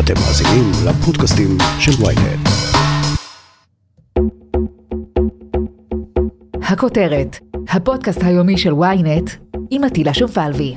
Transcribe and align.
אתם 0.00 0.14
מאזינים 0.14 0.70
לפודקאסטים 0.86 1.58
של 1.78 2.04
ויינט. 2.04 2.48
הכותרת, 6.62 7.38
הפודקאסט 7.68 8.22
היומי 8.22 8.58
של 8.58 8.72
ויינט 8.72 9.30
עם 9.70 9.84
עטילה 9.84 10.14
שומפלבי. 10.14 10.76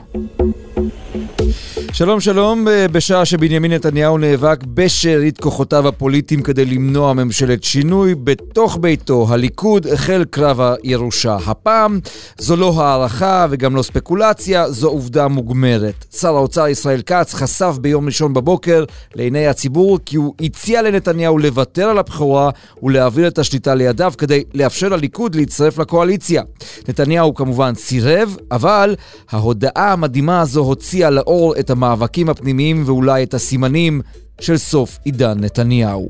שלום 1.94 2.20
שלום, 2.20 2.68
אה, 2.68 2.88
בשעה 2.88 3.26
שבנימין 3.26 3.74
נתניהו 3.74 4.18
נאבק 4.18 4.64
בשארית 4.64 5.40
כוחותיו 5.42 5.88
הפוליטיים 5.88 6.42
כדי 6.42 6.66
למנוע 6.66 7.14
ממשלת 7.14 7.64
שינוי, 7.64 8.16
בתוך 8.16 8.78
ביתו, 8.82 9.28
הליכוד, 9.30 9.88
החל 9.88 10.26
קרב 10.30 10.60
הירושה. 10.84 11.38
הפעם 11.46 12.00
זו 12.38 12.56
לא 12.56 12.74
הערכה 12.78 13.48
וגם 13.50 13.76
לא 13.76 13.82
ספקולציה, 13.82 14.72
זו 14.72 14.88
עובדה 14.88 15.28
מוגמרת. 15.28 16.06
שר 16.16 16.36
האוצר 16.36 16.68
ישראל 16.68 17.02
כץ 17.02 17.34
חשף 17.34 17.76
ביום 17.82 18.06
ראשון 18.06 18.34
בבוקר 18.34 18.84
לעיני 19.16 19.48
הציבור 19.48 20.00
כי 20.06 20.18
הוא 20.18 20.34
הציע 20.42 20.82
לנתניהו 20.82 21.38
לוותר 21.38 21.90
על 21.90 21.98
הבכורה 21.98 22.50
ולהעביר 22.84 23.28
את 23.28 23.40
השליטה 23.40 23.76
לידיו 23.76 24.14
כדי 24.18 24.44
לאפשר 24.54 24.90
לליכוד 24.90 25.36
להצטרף 25.36 25.78
לקואליציה. 25.78 26.44
נתניהו 26.88 27.34
כמובן 27.34 27.76
סירב, 27.76 28.38
אבל 28.52 28.96
ההודעה 29.30 29.94
המדהימה 29.94 30.42
הזו 30.42 30.62
הוציאה 30.62 31.10
לאור 31.10 31.56
את. 31.60 31.77
המאבקים 31.78 32.30
הפנימיים 32.30 32.84
ואולי 32.86 33.24
את 33.24 33.34
הסימנים 33.34 34.02
של 34.42 34.58
סוף 34.58 35.00
עידן 35.06 35.40
נתניהו. 35.40 36.10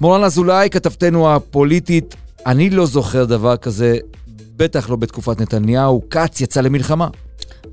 מורן 0.00 0.24
אזולאי, 0.24 0.70
כתבתנו 0.70 1.34
הפוליטית, 1.34 2.16
אני 2.46 2.70
לא 2.70 2.86
זוכר 2.86 3.24
דבר 3.24 3.56
כזה, 3.56 3.98
בטח 4.56 4.90
לא 4.90 4.96
בתקופת 4.96 5.40
נתניהו, 5.40 6.02
כץ 6.10 6.40
יצא 6.40 6.60
למלחמה. 6.60 7.08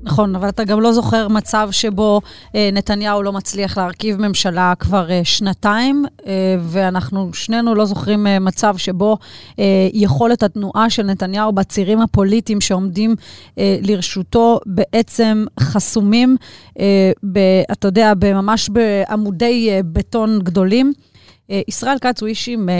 נכון, 0.02 0.36
אבל 0.36 0.48
אתה 0.48 0.64
גם 0.64 0.80
לא 0.80 0.92
זוכר 0.92 1.28
מצב 1.28 1.68
שבו 1.70 2.20
אה, 2.54 2.70
נתניהו 2.72 3.22
לא 3.22 3.32
מצליח 3.32 3.78
להרכיב 3.78 4.20
ממשלה 4.20 4.72
כבר 4.78 5.10
אה, 5.10 5.20
שנתיים, 5.24 6.04
אה, 6.26 6.56
ואנחנו 6.60 7.34
שנינו 7.34 7.74
לא 7.74 7.84
זוכרים 7.84 8.26
אה, 8.26 8.38
מצב 8.38 8.76
שבו 8.76 9.18
אה, 9.58 9.88
יכולת 9.92 10.42
התנועה 10.42 10.90
של 10.90 11.02
נתניהו 11.02 11.52
בצירים 11.52 12.00
הפוליטיים 12.00 12.60
שעומדים 12.60 13.14
אה, 13.58 13.78
לרשותו 13.82 14.60
בעצם 14.66 15.44
חסומים, 15.60 16.36
אה, 16.78 17.12
ב, 17.32 17.38
אתה 17.72 17.88
יודע, 17.88 18.12
ממש 18.34 18.68
בעמודי 18.68 19.68
אה, 19.70 19.80
בטון 19.92 20.38
גדולים. 20.42 20.92
אה, 21.50 21.60
ישראל 21.68 21.98
כץ 22.00 22.20
הוא 22.20 22.28
איש 22.28 22.48
עם 22.48 22.68
אה, 22.68 22.74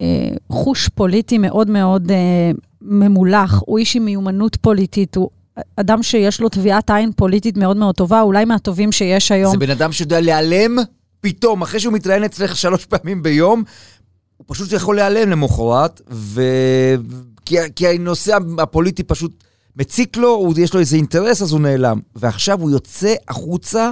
אה, 0.00 0.36
חוש 0.48 0.88
פוליטי 0.88 1.38
מאוד 1.38 1.70
מאוד 1.70 2.10
אה, 2.10 2.50
ממולח, 2.82 3.62
הוא 3.66 3.78
איש 3.78 3.96
עם 3.96 4.04
מיומנות 4.04 4.56
פוליטית, 4.56 5.16
הוא 5.16 5.30
אדם 5.76 6.02
שיש 6.02 6.40
לו 6.40 6.48
טביעת 6.48 6.90
עין 6.90 7.12
פוליטית 7.16 7.56
מאוד 7.56 7.76
מאוד 7.76 7.94
טובה, 7.94 8.20
אולי 8.20 8.44
מהטובים 8.44 8.92
שיש 8.92 9.32
היום. 9.32 9.52
זה 9.52 9.58
בן 9.58 9.70
אדם 9.70 9.92
שיודע 9.92 10.20
להיעלם 10.20 10.76
פתאום, 11.20 11.62
אחרי 11.62 11.80
שהוא 11.80 11.92
מתראיין 11.92 12.24
אצלך 12.24 12.56
שלוש 12.56 12.86
פעמים 12.86 13.22
ביום, 13.22 13.64
הוא 14.36 14.44
פשוט 14.48 14.72
יכול 14.72 14.96
להיעלם 14.96 15.30
למחרת, 15.30 16.00
ו... 16.10 16.42
כי, 17.46 17.56
כי 17.76 17.88
הנושא 17.88 18.36
הפוליטי 18.58 19.02
פשוט 19.02 19.44
מציק 19.76 20.16
לו, 20.16 20.52
יש 20.56 20.74
לו 20.74 20.80
איזה 20.80 20.96
אינטרס, 20.96 21.42
אז 21.42 21.52
הוא 21.52 21.60
נעלם. 21.60 22.00
ועכשיו 22.16 22.60
הוא 22.60 22.70
יוצא 22.70 23.14
החוצה, 23.28 23.90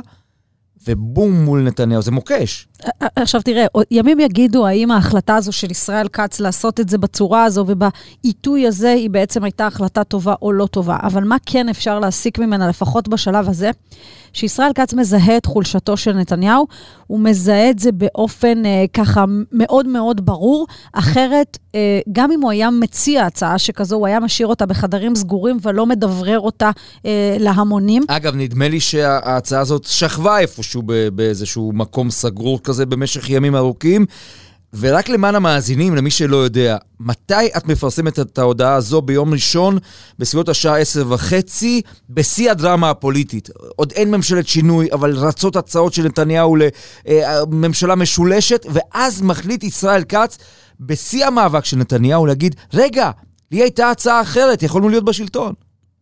ובום 0.87 1.33
מול 1.45 1.63
נתניהו, 1.63 2.03
זה 2.03 2.11
מוקש. 2.11 2.69
עכשיו 3.17 3.43
תראה, 3.43 3.67
ימים 3.91 4.21
יגידו 4.21 4.67
האם 4.67 4.91
ההחלטה 4.91 5.37
הזו 5.37 5.53
של 5.53 5.71
ישראל 5.71 6.09
כץ 6.09 6.41
לעשות 6.41 6.81
את 6.81 6.89
זה 6.89 6.99
בצורה 6.99 7.45
הזו 7.45 7.65
ובעיתוי 7.69 8.67
הזה 8.67 8.93
היא 8.93 9.11
בעצם 9.11 9.45
הייתה 9.45 9.67
החלטה 9.67 10.05
טובה 10.05 10.35
או 10.43 10.53
לא 10.53 10.67
טובה. 10.67 10.97
אבל 11.03 11.25
מה 11.25 11.37
כן 11.47 11.69
אפשר 11.69 11.99
להסיק 11.99 12.39
ממנה, 12.39 12.69
לפחות 12.69 13.09
בשלב 13.09 13.49
הזה? 13.49 13.71
שישראל 14.33 14.71
כץ 14.75 14.95
מזהה 14.95 15.37
את 15.37 15.47
חולשתו 15.47 15.97
של 15.97 16.13
נתניהו, 16.13 16.67
הוא 17.07 17.21
מזהה 17.21 17.71
את 17.71 17.79
זה 17.79 17.93
באופן 17.93 18.67
אה, 18.67 18.85
ככה 18.95 19.25
מאוד 19.53 19.87
מאוד 19.87 20.27
ברור, 20.27 20.67
אחרת 20.93 21.59
אה, 21.75 22.01
גם 22.13 22.33
אם 22.33 22.41
הוא 22.41 22.51
היה 22.51 22.71
מציע 22.71 23.27
הצעה 23.27 23.59
שכזו, 23.59 23.97
הוא 23.97 24.07
היה 24.07 24.21
משאיר 24.21 24.49
אותה 24.49 24.67
בחדרים 24.67 25.15
סגורים 25.15 25.57
ולא 25.63 25.87
מדברר 25.87 26.41
אותה 26.41 26.71
אה, 27.07 27.37
להמונים. 27.41 28.03
אגב, 28.09 28.35
נדמה 28.37 28.69
לי 28.69 28.81
שההצעה 28.81 29.61
הזאת 29.61 29.85
שכבה 29.85 30.39
איפשהו 30.39 30.83
באיזשהו 31.15 31.73
מקום 31.75 32.11
סגור 32.11 32.61
כזה 32.63 32.72
במשך 32.81 33.31
ימים 33.31 33.57
ארוכים. 33.57 34.07
ורק 34.79 35.09
למען 35.09 35.35
המאזינים, 35.35 35.97
למי 35.97 36.11
שלא 36.11 36.37
יודע, 36.37 36.77
מתי 37.01 37.47
את 37.57 37.67
מפרסמת 37.67 38.19
את 38.19 38.39
ההודעה 38.39 38.75
הזו 38.75 39.03
ביום 39.03 39.33
ראשון, 39.33 39.79
בסביבות 40.19 40.49
השעה 40.49 40.79
עשר 40.79 41.05
וחצי, 41.09 41.83
בשיא 42.11 42.51
הדרמה 42.51 42.91
הפוליטית? 42.91 43.51
עוד 43.77 43.93
אין 43.93 44.11
ממשלת 44.11 44.49
שינוי, 44.49 44.89
אבל 44.93 45.17
רצות 45.17 45.57
הצעות 45.57 45.93
של 45.93 46.05
נתניהו 46.05 46.57
לממשלה 47.09 47.95
משולשת, 47.95 48.67
ואז 48.71 49.23
מחליט 49.23 49.65
ישראל 49.65 50.05
כץ, 50.05 50.39
בשיא 50.81 51.27
המאבק 51.27 51.65
של 51.65 51.77
נתניהו, 51.77 52.27
להגיד, 52.27 52.55
רגע, 52.75 53.11
לי 53.53 53.63
הייתה 53.63 53.91
הצעה 53.91 54.21
אחרת, 54.21 54.63
יכולנו 54.63 54.89
להיות 54.89 55.05
בשלטון. 55.05 55.55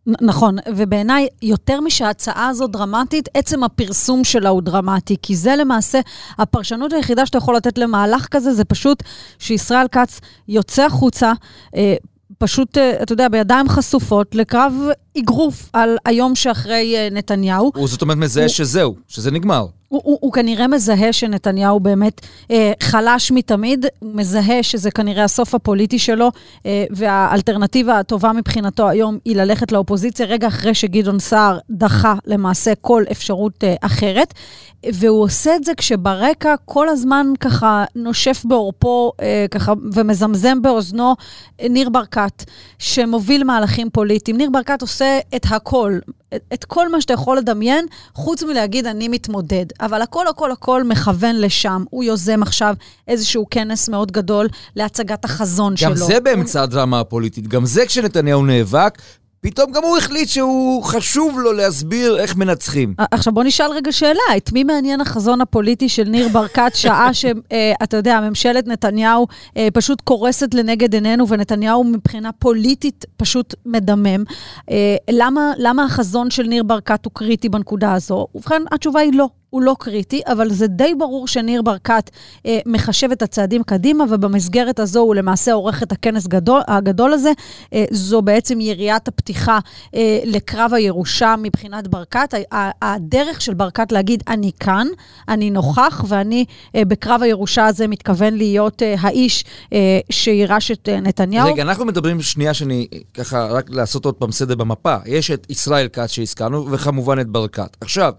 נכון, 0.07 0.57
ובעיניי, 0.75 1.27
יותר 1.41 1.81
משההצעה 1.81 2.47
הזו 2.47 2.67
דרמטית, 2.67 3.29
עצם 3.33 3.63
הפרסום 3.63 4.23
שלה 4.23 4.49
הוא 4.49 4.61
דרמטי, 4.61 5.15
כי 5.21 5.35
זה 5.35 5.55
למעשה, 5.55 5.99
הפרשנות 6.37 6.93
היחידה 6.93 7.25
שאתה 7.25 7.37
יכול 7.37 7.55
לתת 7.55 7.77
למהלך 7.77 8.27
כזה, 8.31 8.53
זה 8.53 8.65
פשוט 8.65 9.03
שישראל 9.39 9.87
כץ 9.87 10.19
יוצא 10.47 10.85
החוצה, 10.85 11.33
אה, 11.75 11.95
פשוט, 12.37 12.77
אה, 12.77 13.03
אתה 13.03 13.13
יודע, 13.13 13.27
בידיים 13.27 13.69
חשופות 13.69 14.35
לקרב 14.35 14.73
אגרוף 15.17 15.69
על 15.73 15.97
היום 16.05 16.35
שאחרי 16.35 16.95
אה, 16.95 17.07
נתניהו. 17.11 17.71
הוא 17.75 17.87
זאת 17.87 18.01
אומרת 18.01 18.17
מזהה 18.17 18.43
הוא... 18.43 18.49
שזהו, 18.49 18.95
שזה 19.07 19.31
נגמר. 19.31 19.65
הוא, 19.91 20.01
הוא, 20.03 20.17
הוא 20.21 20.33
כנראה 20.33 20.67
מזהה 20.67 21.13
שנתניהו 21.13 21.79
באמת 21.79 22.21
אה, 22.51 22.71
חלש 22.83 23.31
מתמיד, 23.31 23.85
הוא 23.99 24.11
מזהה 24.13 24.63
שזה 24.63 24.91
כנראה 24.91 25.23
הסוף 25.23 25.55
הפוליטי 25.55 25.99
שלו, 25.99 26.31
אה, 26.65 26.85
והאלטרנטיבה 26.91 27.99
הטובה 27.99 28.33
מבחינתו 28.33 28.89
היום 28.89 29.17
היא 29.25 29.35
ללכת 29.35 29.71
לאופוזיציה, 29.71 30.25
רגע 30.25 30.47
אחרי 30.47 30.73
שגדעון 30.73 31.19
סער 31.19 31.59
דחה 31.69 32.15
למעשה 32.25 32.75
כל 32.81 33.03
אפשרות 33.11 33.63
אה, 33.63 33.75
אחרת. 33.81 34.33
והוא 34.93 35.23
עושה 35.23 35.55
את 35.55 35.63
זה 35.63 35.75
כשברקע 35.77 36.55
כל 36.65 36.89
הזמן 36.89 37.27
ככה 37.39 37.85
נושף 37.95 38.41
בעורפו 38.45 39.11
אה, 39.21 39.45
ככה 39.51 39.73
ומזמזם 39.93 40.61
באוזנו 40.61 41.15
אה, 41.61 41.67
ניר 41.69 41.89
ברקת, 41.89 42.43
שמוביל 42.79 43.43
מהלכים 43.43 43.89
פוליטיים. 43.89 44.37
ניר 44.37 44.49
ברקת 44.49 44.81
עושה 44.81 45.19
את 45.35 45.45
הכל, 45.49 45.99
את, 46.35 46.41
את 46.53 46.65
כל 46.65 46.91
מה 46.91 47.01
שאתה 47.01 47.13
יכול 47.13 47.37
לדמיין, 47.37 47.85
חוץ 48.13 48.43
מלהגיד 48.43 48.85
אני 48.85 49.07
מתמודד. 49.07 49.65
אבל 49.81 50.01
הכל 50.01 50.27
הכל 50.27 50.51
הכל 50.51 50.83
מכוון 50.83 51.35
לשם. 51.35 51.83
הוא 51.89 52.03
יוזם 52.03 52.41
עכשיו 52.41 52.75
איזשהו 53.07 53.45
כנס 53.51 53.89
מאוד 53.89 54.11
גדול 54.11 54.47
להצגת 54.75 55.25
החזון 55.25 55.73
גם 55.73 55.77
שלו. 55.77 55.89
גם 55.89 55.95
זה 55.95 56.19
באמצע 56.19 56.63
הדרמה 56.63 56.99
הפוליטית. 56.99 57.47
גם 57.47 57.65
זה 57.65 57.85
כשנתניהו 57.85 58.45
נאבק, 58.45 58.97
פתאום 59.43 59.71
גם 59.71 59.83
הוא 59.83 59.97
החליט 59.97 60.29
שהוא 60.29 60.83
חשוב 60.83 61.39
לו 61.39 61.53
להסביר 61.53 62.19
איך 62.19 62.35
מנצחים. 62.35 62.93
עכשיו 63.11 63.33
בוא 63.33 63.43
נשאל 63.43 63.71
רגע 63.71 63.91
שאלה, 63.91 64.21
את 64.37 64.51
מי 64.51 64.63
מעניין 64.63 65.01
החזון 65.01 65.41
הפוליטי 65.41 65.89
של 65.89 66.03
ניר 66.03 66.27
ברקת, 66.27 66.71
שעה 66.73 67.13
שאתה 67.19 67.97
יודע, 67.97 68.19
ממשלת 68.21 68.67
נתניהו 68.67 69.27
אה, 69.57 69.67
פשוט 69.73 70.01
קורסת 70.01 70.53
לנגד 70.53 70.93
עינינו, 70.93 71.27
ונתניהו 71.27 71.83
מבחינה 71.83 72.31
פוליטית 72.31 73.05
פשוט 73.17 73.55
מדמם. 73.65 74.23
אה, 74.71 74.95
למה, 75.11 75.53
למה 75.57 75.85
החזון 75.85 76.31
של 76.31 76.43
ניר 76.43 76.63
ברקת 76.63 77.05
הוא 77.05 77.11
קריטי 77.13 77.49
בנקודה 77.49 77.93
הזו? 77.93 78.27
ובכן, 78.35 78.61
התשובה 78.71 78.99
היא 78.99 79.13
לא. 79.13 79.27
הוא 79.51 79.61
לא 79.61 79.75
קריטי, 79.79 80.21
אבל 80.27 80.49
זה 80.49 80.67
די 80.67 80.95
ברור 80.97 81.27
שניר 81.27 81.61
ברקת 81.61 82.09
אה, 82.45 82.59
מחשב 82.65 83.11
את 83.11 83.21
הצעדים 83.21 83.63
קדימה, 83.63 84.03
ובמסגרת 84.09 84.79
הזו 84.79 84.99
הוא 84.99 85.15
למעשה 85.15 85.53
עורך 85.53 85.83
את 85.83 85.91
הכנס 85.91 86.27
גדול, 86.27 86.61
הגדול 86.67 87.13
הזה. 87.13 87.31
אה, 87.73 87.85
זו 87.91 88.21
בעצם 88.21 88.61
יריית 88.61 89.07
הפתיחה 89.07 89.59
אה, 89.95 90.19
לקרב 90.25 90.73
הירושה 90.73 91.35
מבחינת 91.41 91.87
ברקת. 91.87 92.33
הדרך 92.81 93.41
של 93.41 93.53
ברקת 93.53 93.91
להגיד, 93.91 94.23
אני 94.27 94.51
כאן, 94.59 94.87
אני 95.29 95.49
נוכח, 95.49 96.05
ואני 96.07 96.45
אה, 96.75 96.85
בקרב 96.85 97.23
הירושה 97.23 97.65
הזה 97.65 97.87
מתכוון 97.87 98.33
להיות 98.33 98.81
אה, 98.81 98.95
האיש 98.99 99.45
אה, 99.73 99.99
שירש 100.09 100.71
את 100.71 100.89
אה, 100.89 100.99
נתניהו. 100.99 101.53
רגע, 101.53 101.63
אנחנו 101.63 101.85
מדברים 101.85 102.21
שנייה 102.21 102.53
שאני, 102.53 102.87
ככה, 103.13 103.45
רק 103.45 103.69
לעשות 103.69 104.05
עוד 104.05 104.15
פעם 104.15 104.31
סדר 104.31 104.55
במפה. 104.55 104.95
יש 105.05 105.31
את 105.31 105.47
ישראל 105.49 105.87
כץ 105.87 106.11
שהזכרנו, 106.11 106.71
וכמובן 106.71 107.19
את 107.19 107.27
ברקת. 107.27 107.77
עכשיו, 107.81 108.13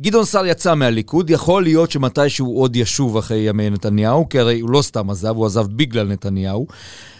גדעון 0.00 0.24
סער 0.24 0.46
יצא 0.46 0.67
מהליכוד, 0.74 1.30
יכול 1.30 1.62
להיות 1.62 1.90
שמתישהו 1.90 2.58
עוד 2.58 2.76
ישוב 2.76 3.16
אחרי 3.16 3.38
ימי 3.38 3.70
נתניהו, 3.70 4.28
כי 4.28 4.38
הרי 4.38 4.60
הוא 4.60 4.70
לא 4.70 4.82
סתם 4.82 5.10
עזב, 5.10 5.36
הוא 5.36 5.46
עזב 5.46 5.66
בגלל 5.66 6.06
נתניהו. 6.06 6.66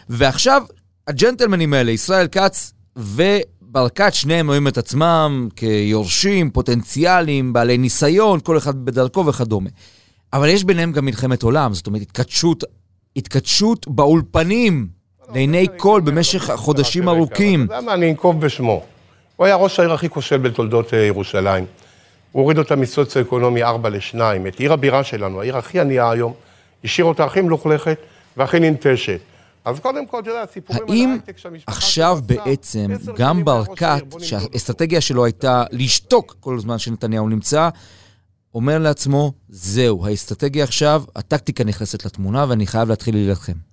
ועכשיו, 0.09 0.63
הג'נטלמנים 1.09 1.75
האלה, 1.75 1.91
ישראל 1.91 2.29
כץ 2.29 2.73
וברקת, 2.97 4.15
שניהם 4.15 4.49
רואים 4.49 4.69
את 4.69 4.79
עצמם 4.79 5.49
כיורשים, 5.57 6.51
פוטנציאליים, 6.51 7.53
בעלי 7.53 7.79
ניסיון, 7.79 8.41
כל 8.41 8.59
אחד 8.59 8.85
בדרכו 8.85 9.27
וכדומה. 9.27 9.71
אבל 10.33 10.49
יש 10.49 10.65
ביניהם 10.65 10.93
גם 10.93 11.05
מלחמת 11.05 11.43
עולם, 11.43 11.75
זאת 11.75 11.87
אומרת, 11.87 12.03
התכתשות, 12.03 12.65
התכתשות 13.17 13.89
באולפנים, 13.89 14.89
לעיני 15.35 15.67
כל, 15.77 16.01
במשך 16.05 16.51
חודשים 16.55 17.09
ארוכים. 17.09 17.65
אתה 17.65 17.75
יודע 17.75 17.87
מה, 17.87 17.95
אני 17.95 18.11
אנקוב 18.11 18.41
בשמו. 18.41 18.83
הוא 19.37 19.47
היה 19.47 19.57
ראש 19.57 19.81
העיר 19.81 19.93
הכי 19.93 20.09
כושל 20.09 20.37
בתולדות 20.37 20.95
אה, 20.95 20.99
ירושלים. 20.99 21.65
הוא 22.33 22.43
הוריד 22.43 22.59
אותה 22.59 22.77
מסוציו-אקונומי 22.77 23.63
4 23.63 23.89
ל-2, 23.89 24.19
את 24.49 24.59
עיר 24.59 24.73
הבירה 24.73 25.05
שלנו, 25.05 25.41
העיר 25.41 25.57
הכי 25.57 25.81
ענייה 25.81 26.11
היום, 26.11 26.33
השאיר 26.85 27.07
אותה 27.07 27.25
הכי 27.25 27.41
מלוכלכת 27.41 27.99
והכי 28.37 28.61
ננטשת. 28.61 29.21
אז 29.65 29.81
קודם 29.81 30.07
כל, 30.07 30.21
אתה 30.21 30.31
יודע, 30.31 30.45
סיפורים 30.53 30.83
על 30.83 30.91
האם 30.91 31.09
ההייטק 31.09 31.39
שהמשפחה... 31.39 31.73
עכשיו 31.73 32.19
שלי 32.27 32.37
עשתה, 32.37 32.51
בעצם 32.51 32.91
גם 33.17 33.45
ברקת. 33.45 34.03
שהאסטרטגיה 34.19 35.01
שלו 35.01 35.25
הייתה 35.25 35.65
לשתוק 35.73 36.37
כל 36.41 36.61
זמן 36.61 36.79
שנתניהו 36.79 37.29
נמצא, 37.29 37.69
אומר 38.55 38.79
לעצמו, 38.79 39.33
זהו, 39.49 40.07
האסטרטגיה 40.07 40.65
עכשיו, 40.65 41.03
הטקטיקה 41.17 41.65
נכנסת 41.65 42.05
לתמונה 42.05 42.47
ואני 42.49 42.67
חייב 42.67 42.89
להתחיל 42.89 43.15
להילחם. 43.15 43.68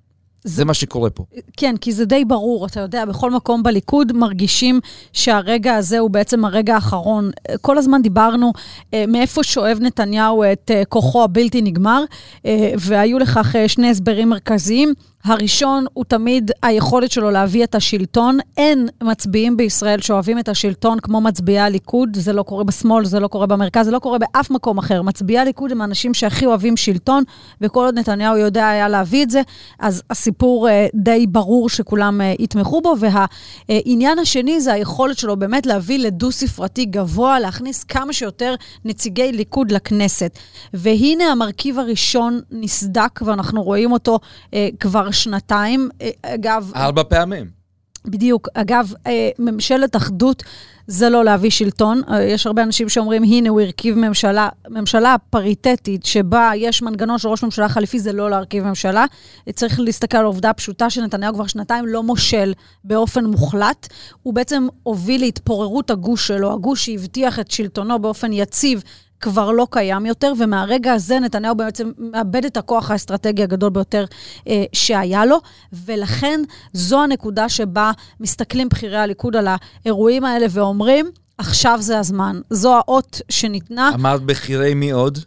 זה 0.46 0.66
מה 0.66 0.74
שקורה 0.74 1.10
פה. 1.10 1.24
כן, 1.58 1.78
כי 1.78 1.92
זה 1.92 2.06
די 2.06 2.26
ברור, 2.26 2.66
אתה 2.66 2.80
יודע, 2.80 3.06
בכל 3.06 3.32
מקום 3.32 3.64
בליכוד 3.64 4.12
מרגישים 4.14 4.80
שהרגע 5.14 5.76
הזה 5.76 6.00
הוא 6.00 6.10
בעצם 6.10 6.46
הרגע 6.46 6.76
האחרון. 6.76 7.32
כל 7.62 7.78
הזמן 7.78 8.02
דיברנו 8.02 8.54
אה, 8.94 9.06
מאיפה 9.08 9.44
שואב 9.44 9.78
נתניהו 9.82 10.44
את 10.44 10.72
אה, 10.74 10.86
כוחו 10.90 11.24
הבלתי 11.24 11.62
נגמר, 11.62 12.04
אה, 12.46 12.72
והיו 12.80 13.20
לכך 13.20 13.56
אה, 13.56 13.68
שני 13.68 13.90
הסברים 13.90 14.30
מרכזיים. 14.30 14.94
הראשון 15.26 15.86
הוא 15.94 16.06
תמיד 16.06 16.52
היכולת 16.64 17.12
שלו 17.12 17.32
להביא 17.32 17.64
את 17.64 17.76
השלטון. 17.76 18.38
אין 18.58 18.88
מצביעים 19.04 19.58
בישראל 19.58 20.02
שאוהבים 20.02 20.40
את 20.40 20.50
השלטון 20.50 21.00
כמו 21.00 21.22
מצביעי 21.22 21.60
הליכוד, 21.60 22.10
זה 22.16 22.34
לא 22.34 22.44
קורה 22.44 22.64
בשמאל, 22.64 23.06
זה 23.06 23.20
לא 23.20 23.28
קורה 23.28 23.46
במרכז, 23.46 23.86
זה 23.86 23.92
לא 23.92 24.00
קורה 24.00 24.18
באף 24.18 24.50
מקום 24.50 24.78
אחר. 24.78 25.02
מצביעי 25.02 25.40
הליכוד 25.40 25.72
הם 25.72 25.82
האנשים 25.82 26.14
שהכי 26.14 26.46
אוהבים 26.46 26.78
שלטון, 26.78 27.24
וכל 27.62 27.86
עוד 27.86 28.00
נתניהו 28.00 28.38
יודע 28.38 28.70
היה 28.70 28.90
להביא 28.90 29.24
את 29.24 29.30
זה, 29.30 29.42
אז 29.80 30.04
הסיפור 30.10 30.70
אה, 30.70 30.88
די 30.96 31.26
ברור 31.28 31.70
שכולם 31.70 32.22
אה, 32.22 32.34
יתמכו 32.40 32.82
בו. 32.82 32.96
והעניין 33.00 34.20
השני 34.20 34.62
זה 34.62 34.74
היכולת 34.74 35.18
שלו 35.18 35.36
באמת 35.36 35.66
להביא 35.66 36.00
לדו-ספרתי 36.00 36.86
גבוה, 36.86 37.40
להכניס 37.40 37.84
כמה 37.84 38.14
שיותר 38.14 38.56
נציגי 38.86 39.32
ליכוד 39.32 39.72
לכנסת. 39.72 40.40
והנה 40.74 41.24
המרכיב 41.24 41.80
הראשון 41.80 42.40
נסדק, 42.52 43.20
ואנחנו 43.26 43.64
רואים 43.64 43.92
אותו 43.92 44.20
אה, 44.54 44.70
כבר 44.80 45.12
שנתיים. 45.24 45.90
אה, 46.02 46.10
אגב, 46.22 46.72
ארבע 46.76 47.04
פעמים. 47.04 47.66
בדיוק. 48.08 48.48
אגב, 48.54 48.94
אה, 49.08 49.30
ממשלת 49.40 49.96
אחדות 49.96 50.44
זה 50.88 51.10
לא 51.10 51.26
להביא 51.26 51.50
שלטון. 51.50 52.02
אה, 52.10 52.24
יש 52.24 52.48
הרבה 52.48 52.64
אנשים 52.64 52.90
שאומרים, 52.90 53.24
הנה, 53.24 53.50
הוא 53.50 53.62
הרכיב 53.62 53.98
ממשלה. 53.98 54.50
ממשלה 54.70 55.16
פריטטית 55.30 56.06
שבה 56.06 56.52
יש 56.56 56.82
מנגנון 56.82 57.18
של 57.18 57.28
ראש 57.28 57.44
ממשלה 57.44 57.70
חליפי, 57.70 58.00
זה 58.00 58.14
לא 58.14 58.30
להרכיב 58.30 58.64
ממשלה. 58.64 59.06
צריך 59.54 59.80
להסתכל 59.80 60.18
על 60.18 60.24
העובדה 60.24 60.50
הפשוטה 60.50 60.90
שנתניהו 60.90 61.34
כבר 61.34 61.48
שנתיים 61.48 61.86
לא 61.88 62.04
מושל 62.04 62.54
באופן 62.84 63.26
מוחלט. 63.26 63.88
הוא 64.24 64.34
בעצם 64.34 64.68
הוביל 64.84 65.22
להתפוררות 65.22 65.92
הגוש 65.92 66.28
שלו, 66.28 66.54
הגוש 66.54 66.86
שהבטיח 66.86 67.40
את 67.40 67.52
שלטונו 67.52 68.00
באופן 68.00 68.34
יציב. 68.34 68.84
כבר 69.26 69.52
לא 69.52 69.68
קיים 69.72 70.06
יותר, 70.06 70.34
ומהרגע 70.40 70.94
הזה 70.94 71.20
נתניהו 71.20 71.56
בעצם 71.56 71.92
מאבד 71.98 72.46
את 72.46 72.58
הכוח 72.58 72.92
האסטרטגי 72.92 73.44
הגדול 73.44 73.70
ביותר 73.70 74.06
אה, 74.48 74.64
שהיה 74.74 75.26
לו, 75.26 75.38
ולכן 75.74 76.42
זו 76.74 77.04
הנקודה 77.04 77.50
שבה 77.50 77.92
מסתכלים 78.20 78.70
בכירי 78.70 78.98
הליכוד 78.98 79.36
על 79.36 79.48
האירועים 79.48 80.26
האלה 80.26 80.46
ואומרים, 80.50 81.10
עכשיו 81.38 81.78
זה 81.82 82.00
הזמן. 82.00 82.40
זו 82.50 82.76
האות 82.76 83.22
שניתנה. 83.30 83.92
אמרת 83.94 84.22
בכירי 84.22 84.74
מי 84.74 84.92
עוד? 84.92 85.20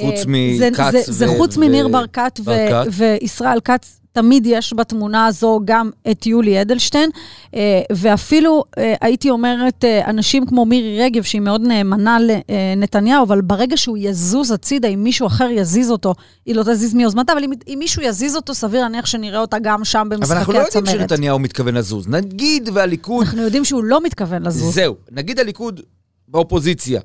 חוץ 0.00 0.18
אה, 0.18 0.24
מכץ 0.26 0.92
זה, 0.92 1.12
זה 1.12 1.30
ו- 1.30 1.36
חוץ 1.38 1.56
ו- 1.56 1.60
מניר 1.60 1.86
ו- 1.88 1.92
ברקת. 1.92 2.40
וישראל 2.92 3.60
כץ. 3.60 4.00
תמיד 4.14 4.46
יש 4.46 4.72
בתמונה 4.72 5.26
הזו 5.26 5.60
גם 5.64 5.90
את 6.10 6.26
יולי 6.26 6.60
אדלשטיין, 6.60 7.10
אה, 7.54 7.80
ואפילו, 7.92 8.64
אה, 8.78 8.94
הייתי 9.00 9.30
אומרת, 9.30 9.84
אה, 9.84 10.10
אנשים 10.10 10.46
כמו 10.46 10.64
מירי 10.64 11.02
רגב, 11.02 11.22
שהיא 11.22 11.40
מאוד 11.40 11.60
נאמנה 11.60 12.18
לנתניהו, 12.20 13.24
אבל 13.24 13.40
ברגע 13.40 13.76
שהוא 13.76 13.98
יזוז 14.00 14.50
הצידה, 14.50 14.88
אם 14.88 15.04
מישהו 15.04 15.26
אחר 15.26 15.48
יזיז 15.50 15.90
אותו, 15.90 16.14
היא 16.46 16.54
לא 16.54 16.62
תזיז 16.62 16.94
מיוזמתה, 16.94 17.32
אבל 17.32 17.44
אם, 17.44 17.52
אם 17.68 17.76
מישהו 17.78 18.02
יזיז 18.02 18.36
אותו, 18.36 18.54
סביר 18.54 18.80
להניח 18.80 19.06
שנראה 19.06 19.40
אותה 19.40 19.58
גם 19.62 19.84
שם 19.84 20.06
אבל 20.08 20.16
במשחקי 20.16 20.38
אנחנו 20.38 20.52
לא 20.52 20.58
יודעים 20.58 20.84
הצמרת. 20.84 21.00
שנתניהו 21.00 21.38
מתכוון 21.38 21.74
לזוז. 21.74 22.08
נגיד 22.08 22.68
והליכוד 22.72 23.26
אנחנו 23.26 23.42
יודעים 23.42 23.64
שהוא 23.64 23.84
לא 23.84 24.00
מתכוון 24.00 24.42
לזוז. 24.42 24.74
זהו, 24.74 24.94
נגיד 25.10 25.40
הליכוד 25.40 25.80
באופוזיציה. 26.28 27.00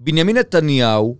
בנימין 0.00 0.36
נתניהו, 0.36 1.16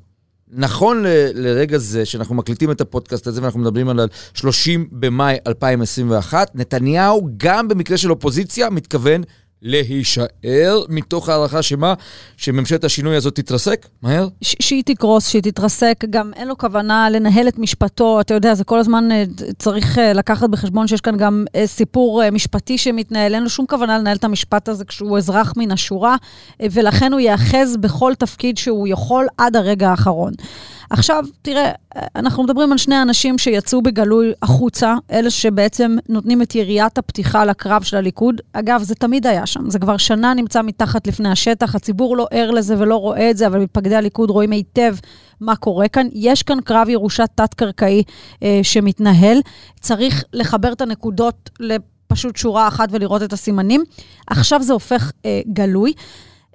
נכון 0.53 1.03
ל- 1.03 1.07
לרגע 1.35 1.79
זה, 1.79 2.05
שאנחנו 2.05 2.35
מקליטים 2.35 2.71
את 2.71 2.81
הפודקאסט 2.81 3.27
הזה 3.27 3.43
ואנחנו 3.43 3.61
מדברים 3.61 3.89
על 3.89 4.01
30 4.35 4.89
במאי 4.93 5.37
2021, 5.47 6.51
נתניהו, 6.55 7.29
גם 7.37 7.69
במקרה 7.69 7.97
של 7.99 8.11
אופוזיציה, 8.11 8.71
מתכוון 8.71 9.23
להישאר 9.63 10.83
מתוך 10.89 11.29
הערכה 11.29 11.63
שמה? 11.63 11.95
שממשלת 12.37 12.85
השינוי 12.85 13.17
הזאת 13.17 13.35
תתרסק? 13.35 13.87
מהר? 14.03 14.29
שהיא 14.43 14.83
תקרוס, 14.87 15.29
שהיא 15.29 15.43
תתרסק, 15.43 16.05
גם 16.11 16.31
אין 16.37 16.49
לו 16.49 16.59
כוונה 16.59 17.11
לנהל 17.11 17.49
את 17.49 17.59
משפטו, 17.59 18.21
אתה 18.21 18.35
יודע, 18.35 18.55
זה 18.55 18.65
כל 18.65 18.79
הזמן 18.79 19.13
אה, 19.13 19.25
צריך 19.59 19.99
אה, 19.99 20.13
לקחת 20.13 20.51
בחשבון 20.51 20.87
שיש 20.87 21.01
כאן 21.01 21.17
גם 21.17 21.45
אה, 21.55 21.67
סיפור 21.67 22.31
משפטי 22.33 22.79
שמתנהל, 22.79 23.35
אין 23.35 23.43
לו 23.43 23.51
שום 23.51 23.67
כוונה 23.67 23.99
לנהל 23.99 24.17
את 24.17 24.25
המשפט 24.25 24.69
הזה 24.69 24.85
כשהוא 24.85 25.19
אזרח 25.19 25.53
מן 25.57 25.71
השורה, 25.71 26.17
ולכן 26.63 27.13
הוא 27.13 27.21
ייאחז 27.21 27.77
בכל 27.77 28.13
תפקיד 28.19 28.59
שהוא 28.59 28.89
יכול 28.89 29.27
עד 29.39 29.57
הרגע 29.57 29.91
האחרון. 29.91 30.33
עכשיו, 30.93 31.25
תראה, 31.43 31.73
אנחנו 32.17 32.43
מדברים 32.43 32.73
על 32.73 32.79
שני 32.79 33.03
אנשים 33.03 33.39
שיצאו 33.39 33.83
בגלוי 33.83 34.33
החוצה, 34.43 34.95
אלה 35.13 35.31
שבעצם 35.31 35.97
נותנים 36.09 36.43
את 36.43 36.55
יריית 36.55 36.99
הפתיחה 36.99 37.45
לקרב 37.45 37.83
של 37.83 37.97
הליכוד. 37.97 38.41
אגב, 38.53 38.83
זה 38.83 38.95
תמיד 38.95 39.27
היה 39.27 39.47
שם, 39.47 39.71
זה 39.71 39.79
כבר 39.79 39.97
שנה 39.97 40.35
נמצא 40.35 40.63
מתחת 40.63 41.07
לפני 41.07 41.29
השטח, 41.29 41.75
הציבור 41.75 42.17
לא 42.17 42.27
ער 42.31 42.51
לזה 42.51 42.75
ולא 42.79 42.97
רואה 42.97 43.31
את 43.31 43.37
זה, 43.37 43.47
אבל 43.47 43.59
מתפקדי 43.59 43.95
הליכוד 43.95 44.31
רואים 44.31 44.51
היטב 44.51 44.97
מה 45.41 45.57
קורה 45.57 45.89
כאן. 45.89 46.07
יש 46.13 46.43
כאן 46.43 46.61
קרב 46.61 46.89
ירושה 46.89 47.27
תת-קרקעי 47.27 48.03
אה, 48.43 48.61
שמתנהל, 48.63 49.39
צריך 49.81 50.25
לחבר 50.33 50.73
את 50.73 50.81
הנקודות 50.81 51.51
לפשוט 51.61 52.37
שורה 52.37 52.69
אחת 52.69 52.89
ולראות 52.93 53.23
את 53.23 53.33
הסימנים. 53.33 53.85
עכשיו 54.27 54.63
זה 54.63 54.73
הופך 54.73 55.13
אה, 55.25 55.41
גלוי. 55.53 55.93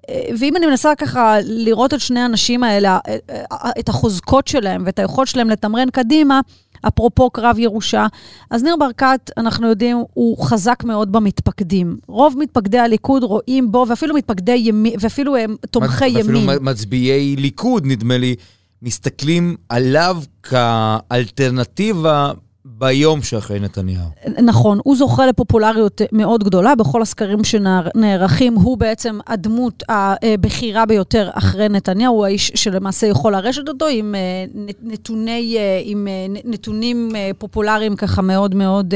אה, 0.10 0.22
ואם 0.40 0.56
אני 0.56 0.66
מנסה 0.66 0.96
ככה 0.96 1.36
לראות 1.44 1.94
את 1.94 2.00
שני 2.00 2.20
האנשים 2.20 2.64
האלה, 2.64 3.00
אה, 3.08 3.18
אה, 3.52 3.70
את 3.80 3.90
החוזקות 3.90 4.48
שלהם 4.48 4.84
ואת 4.86 5.00
היכולת 5.00 5.28
שלהם 5.28 5.50
לתמרן 5.50 5.90
קדימה, 5.90 6.42
אפרופו 6.88 7.30
קרב 7.30 7.60
ירושה, 7.60 8.08
אז 8.52 8.64
ניר 8.64 8.76
ברקת, 8.76 9.32
אנחנו 9.38 9.68
יודעים, 9.68 9.98
הוא 10.14 10.46
חזק 10.46 10.84
מאוד 10.84 11.12
במתפקדים. 11.12 11.98
רוב 12.08 12.36
מתפקדי 12.38 12.80
הליכוד 12.80 13.24
רואים 13.24 13.72
בו, 13.72 13.86
ואפילו 13.90 14.16
מתפקדי 14.16 14.56
ימין, 14.56 14.94
ואפילו 15.00 15.36
הם 15.36 15.56
תומכי 15.72 16.06
ואפילו 16.16 16.40
ימין. 16.40 16.58
מצביעי 16.62 17.36
ליכוד, 17.36 17.86
נדמה 17.86 18.18
לי, 18.18 18.36
מסתכלים 18.82 19.56
עליו 19.70 20.18
כאלטרנטיבה 20.44 22.32
ביום 22.70 23.22
שאחרי 23.22 23.60
נתניהו. 23.60 24.06
נכון, 24.44 24.80
הוא 24.84 24.96
זוכה 24.96 25.26
לפופולריות 25.26 26.02
מאוד 26.12 26.44
גדולה 26.44 26.76
בכל 26.76 27.02
הסקרים 27.02 27.44
שנערכים. 27.44 28.56
הוא 28.56 28.78
בעצם 28.78 29.20
הדמות 29.28 29.84
הבכירה 29.90 30.86
ביותר 30.86 31.30
אחרי 31.34 31.70
נתניהו, 31.70 32.16
הוא 32.16 32.26
האיש 32.26 32.52
שלמעשה 32.56 33.08
יכול 33.08 33.34
לרשת 33.34 33.68
אותו 33.68 33.88
עם 33.88 34.16
אה, 34.16 34.46
נתוני, 34.84 35.56
אה, 35.58 35.82
עם 35.84 36.08
אה, 36.08 36.42
נתונים 36.46 37.12
פופולריים 37.38 37.96
ככה 37.96 38.22
מאוד 38.22 38.56
מאוד 38.56 38.94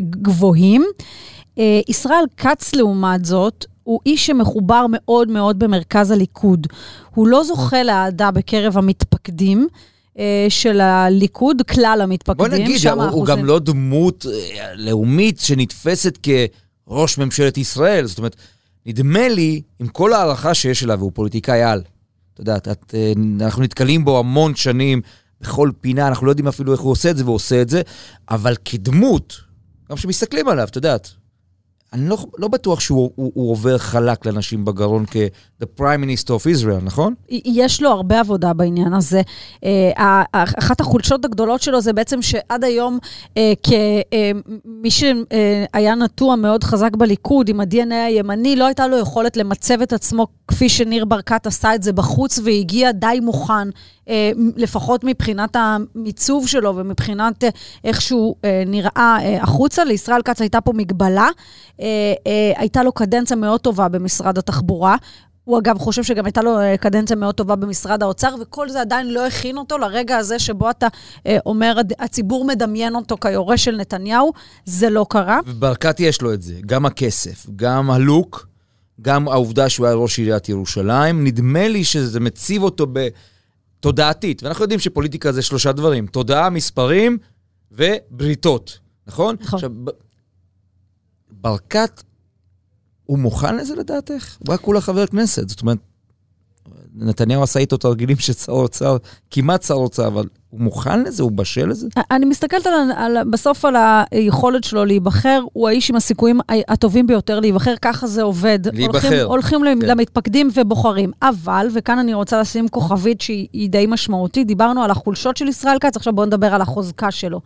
גבוהים. 0.00 0.84
ישראל 1.88 2.24
כץ, 2.36 2.74
לעומת 2.74 3.24
זאת, 3.24 3.66
הוא 3.84 4.00
איש 4.06 4.26
שמחובר 4.26 4.86
מאוד 4.88 5.28
מאוד 5.28 5.58
במרכז 5.58 6.10
הליכוד. 6.10 6.66
הוא 7.14 7.26
לא 7.26 7.44
זוכה 7.44 7.82
לאהדה 7.82 8.30
בקרב 8.30 8.78
המתפקדים. 8.78 9.68
של 10.48 10.80
הליכוד, 10.80 11.62
כלל 11.62 12.00
המתפקדים. 12.02 12.50
בוא 12.50 12.58
נגיד, 12.58 12.86
הוא, 12.88 13.02
הוא 13.02 13.26
גם 13.26 13.44
לא 13.44 13.58
דמות 13.58 14.26
לאומית 14.74 15.38
שנתפסת 15.38 16.18
כראש 16.22 17.18
ממשלת 17.18 17.58
ישראל. 17.58 18.06
זאת 18.06 18.18
אומרת, 18.18 18.36
נדמה 18.86 19.28
לי, 19.28 19.62
עם 19.78 19.88
כל 19.88 20.12
הערכה 20.12 20.54
שיש 20.54 20.84
אליו, 20.84 20.98
והוא 20.98 21.12
פוליטיקאי 21.14 21.62
על, 21.62 21.82
אתה 22.34 22.40
יודע, 22.40 22.56
את, 22.56 22.94
אנחנו 23.40 23.62
נתקלים 23.62 24.04
בו 24.04 24.18
המון 24.18 24.54
שנים, 24.54 25.00
בכל 25.40 25.70
פינה, 25.80 26.08
אנחנו 26.08 26.26
לא 26.26 26.30
יודעים 26.30 26.48
אפילו 26.48 26.72
איך 26.72 26.80
הוא 26.80 26.90
עושה 26.90 27.10
את 27.10 27.16
זה, 27.16 27.24
והוא 27.24 27.34
עושה 27.34 27.62
את 27.62 27.68
זה, 27.68 27.82
אבל 28.30 28.56
כדמות, 28.64 29.40
גם 29.90 29.96
כשמסתכלים 29.96 30.48
עליו, 30.48 30.68
אתה 30.68 30.78
יודעת, 30.78 31.12
אני 31.92 32.08
לא, 32.08 32.18
לא 32.38 32.48
בטוח 32.48 32.80
שהוא 32.80 33.10
הוא, 33.14 33.32
הוא 33.34 33.50
עובר 33.50 33.78
חלק 33.78 34.26
לאנשים 34.26 34.64
בגרון 34.64 35.04
כ-The 35.10 35.66
Prime 35.80 36.04
Minister 36.04 36.28
of 36.28 36.60
Israel, 36.60 36.84
נכון? 36.84 37.14
יש 37.28 37.82
לו 37.82 37.90
הרבה 37.90 38.20
עבודה 38.20 38.52
בעניין 38.52 38.92
הזה. 38.94 39.22
אחת 40.32 40.80
החולשות 40.80 41.24
הגדולות 41.24 41.62
שלו 41.62 41.80
זה 41.80 41.92
בעצם 41.92 42.22
שעד 42.22 42.64
היום, 42.64 42.98
כמי 43.62 44.90
שהיה 44.90 45.94
נטוע 45.94 46.36
מאוד 46.36 46.64
חזק 46.64 46.96
בליכוד, 46.96 47.48
עם 47.48 47.60
ה-DNA 47.60 47.94
הימני, 48.06 48.56
לא 48.56 48.66
הייתה 48.66 48.86
לו 48.86 48.98
יכולת 48.98 49.36
למצב 49.36 49.82
את 49.82 49.92
עצמו 49.92 50.26
כפי 50.48 50.68
שניר 50.68 51.04
ברקת 51.04 51.46
עשה 51.46 51.74
את 51.74 51.82
זה 51.82 51.92
בחוץ, 51.92 52.38
והגיע 52.44 52.92
די 52.92 53.20
מוכן, 53.22 53.68
לפחות 54.56 55.04
מבחינת 55.04 55.56
המיצוב 55.58 56.48
שלו 56.48 56.76
ומבחינת 56.76 57.44
איך 57.84 58.00
שהוא 58.00 58.34
נראה 58.66 59.18
החוצה. 59.40 59.84
לישראל 59.84 60.22
כץ 60.22 60.40
הייתה 60.40 60.60
פה 60.60 60.72
מגבלה. 60.72 61.28
הייתה 62.56 62.82
לו 62.82 62.92
קדנציה 62.92 63.36
מאוד 63.36 63.60
טובה 63.60 63.88
במשרד 63.88 64.38
התחבורה. 64.38 64.96
הוא 65.44 65.58
אגב 65.58 65.78
חושב 65.78 66.02
שגם 66.02 66.24
הייתה 66.24 66.42
לו 66.42 66.60
אה, 66.60 66.76
קדנציה 66.76 67.16
מאוד 67.16 67.34
טובה 67.34 67.56
במשרד 67.56 68.02
האוצר, 68.02 68.34
וכל 68.40 68.68
זה 68.68 68.80
עדיין 68.80 69.10
לא 69.10 69.26
הכין 69.26 69.58
אותו 69.58 69.78
לרגע 69.78 70.16
הזה 70.16 70.38
שבו 70.38 70.70
אתה 70.70 70.88
אה, 71.26 71.38
אומר, 71.46 71.76
הציבור 71.98 72.44
מדמיין 72.44 72.94
אותו 72.94 73.16
כיורש 73.20 73.64
של 73.64 73.76
נתניהו, 73.76 74.32
זה 74.64 74.90
לא 74.90 75.06
קרה. 75.08 75.40
וברקת 75.46 76.00
יש 76.00 76.22
לו 76.22 76.34
את 76.34 76.42
זה, 76.42 76.54
גם 76.66 76.86
הכסף, 76.86 77.46
גם 77.56 77.90
הלוק, 77.90 78.46
גם 79.00 79.28
העובדה 79.28 79.68
שהוא 79.68 79.86
היה 79.86 79.94
ראש 79.94 80.18
עיריית 80.18 80.48
ירושלים. 80.48 81.24
נדמה 81.24 81.68
לי 81.68 81.84
שזה 81.84 82.20
מציב 82.20 82.62
אותו 82.62 82.86
בתודעתית, 82.92 84.42
ואנחנו 84.42 84.64
יודעים 84.64 84.80
שפוליטיקה 84.80 85.32
זה 85.32 85.42
שלושה 85.42 85.72
דברים, 85.72 86.06
תודעה, 86.06 86.50
מספרים 86.50 87.18
ובריתות, 87.72 88.78
נכון? 89.06 89.36
נכון. 89.40 89.54
עכשיו, 89.54 89.70
ברקת, 91.40 92.02
הוא 93.06 93.18
מוכן 93.18 93.56
לזה 93.56 93.76
לדעתך? 93.76 94.36
הוא 94.38 94.52
היה 94.52 94.58
כולה 94.58 94.80
חבר 94.80 95.06
כנסת, 95.06 95.48
זאת 95.48 95.60
אומרת, 95.60 95.78
נתניהו 96.94 97.42
עשה 97.42 97.60
איתו 97.60 97.76
תרגילים 97.76 98.16
של 98.16 98.32
שר 98.32 98.52
אוצר, 98.52 98.96
כמעט 99.30 99.62
שר 99.62 99.74
אוצר, 99.74 100.06
אבל 100.06 100.26
הוא 100.50 100.60
מוכן 100.60 101.02
לזה? 101.02 101.22
הוא 101.22 101.32
בשל 101.32 101.68
לזה? 101.68 101.88
אני 102.10 102.26
מסתכלת 102.26 102.66
על, 102.66 102.74
על, 102.96 103.16
בסוף 103.30 103.64
על 103.64 103.74
היכולת 104.10 104.64
שלו 104.64 104.84
להיבחר, 104.84 105.42
הוא 105.52 105.68
האיש 105.68 105.90
עם 105.90 105.96
הסיכויים 105.96 106.40
הטובים 106.68 107.06
ביותר 107.06 107.40
להיבחר, 107.40 107.74
ככה 107.82 108.06
זה 108.06 108.22
עובד. 108.22 108.58
להיבחר. 108.74 109.24
הולכים, 109.24 109.60
הולכים 109.60 109.80
כן. 109.80 109.86
למתפקדים 109.86 110.48
ובוחרים. 110.54 111.12
אבל, 111.22 111.66
וכאן 111.74 111.98
אני 111.98 112.14
רוצה 112.14 112.40
לשים 112.40 112.68
כוכבית 112.68 113.20
שהיא 113.20 113.48
היא 113.52 113.70
די 113.70 113.86
משמעותית, 113.88 114.46
דיברנו 114.46 114.82
על 114.82 114.90
החולשות 114.90 115.36
של 115.36 115.48
ישראל 115.48 115.78
כץ, 115.80 115.96
עכשיו 115.96 116.12
בואו 116.12 116.26
נדבר 116.26 116.54
על 116.54 116.62
החוזקה 116.62 117.10
שלו. 117.10 117.40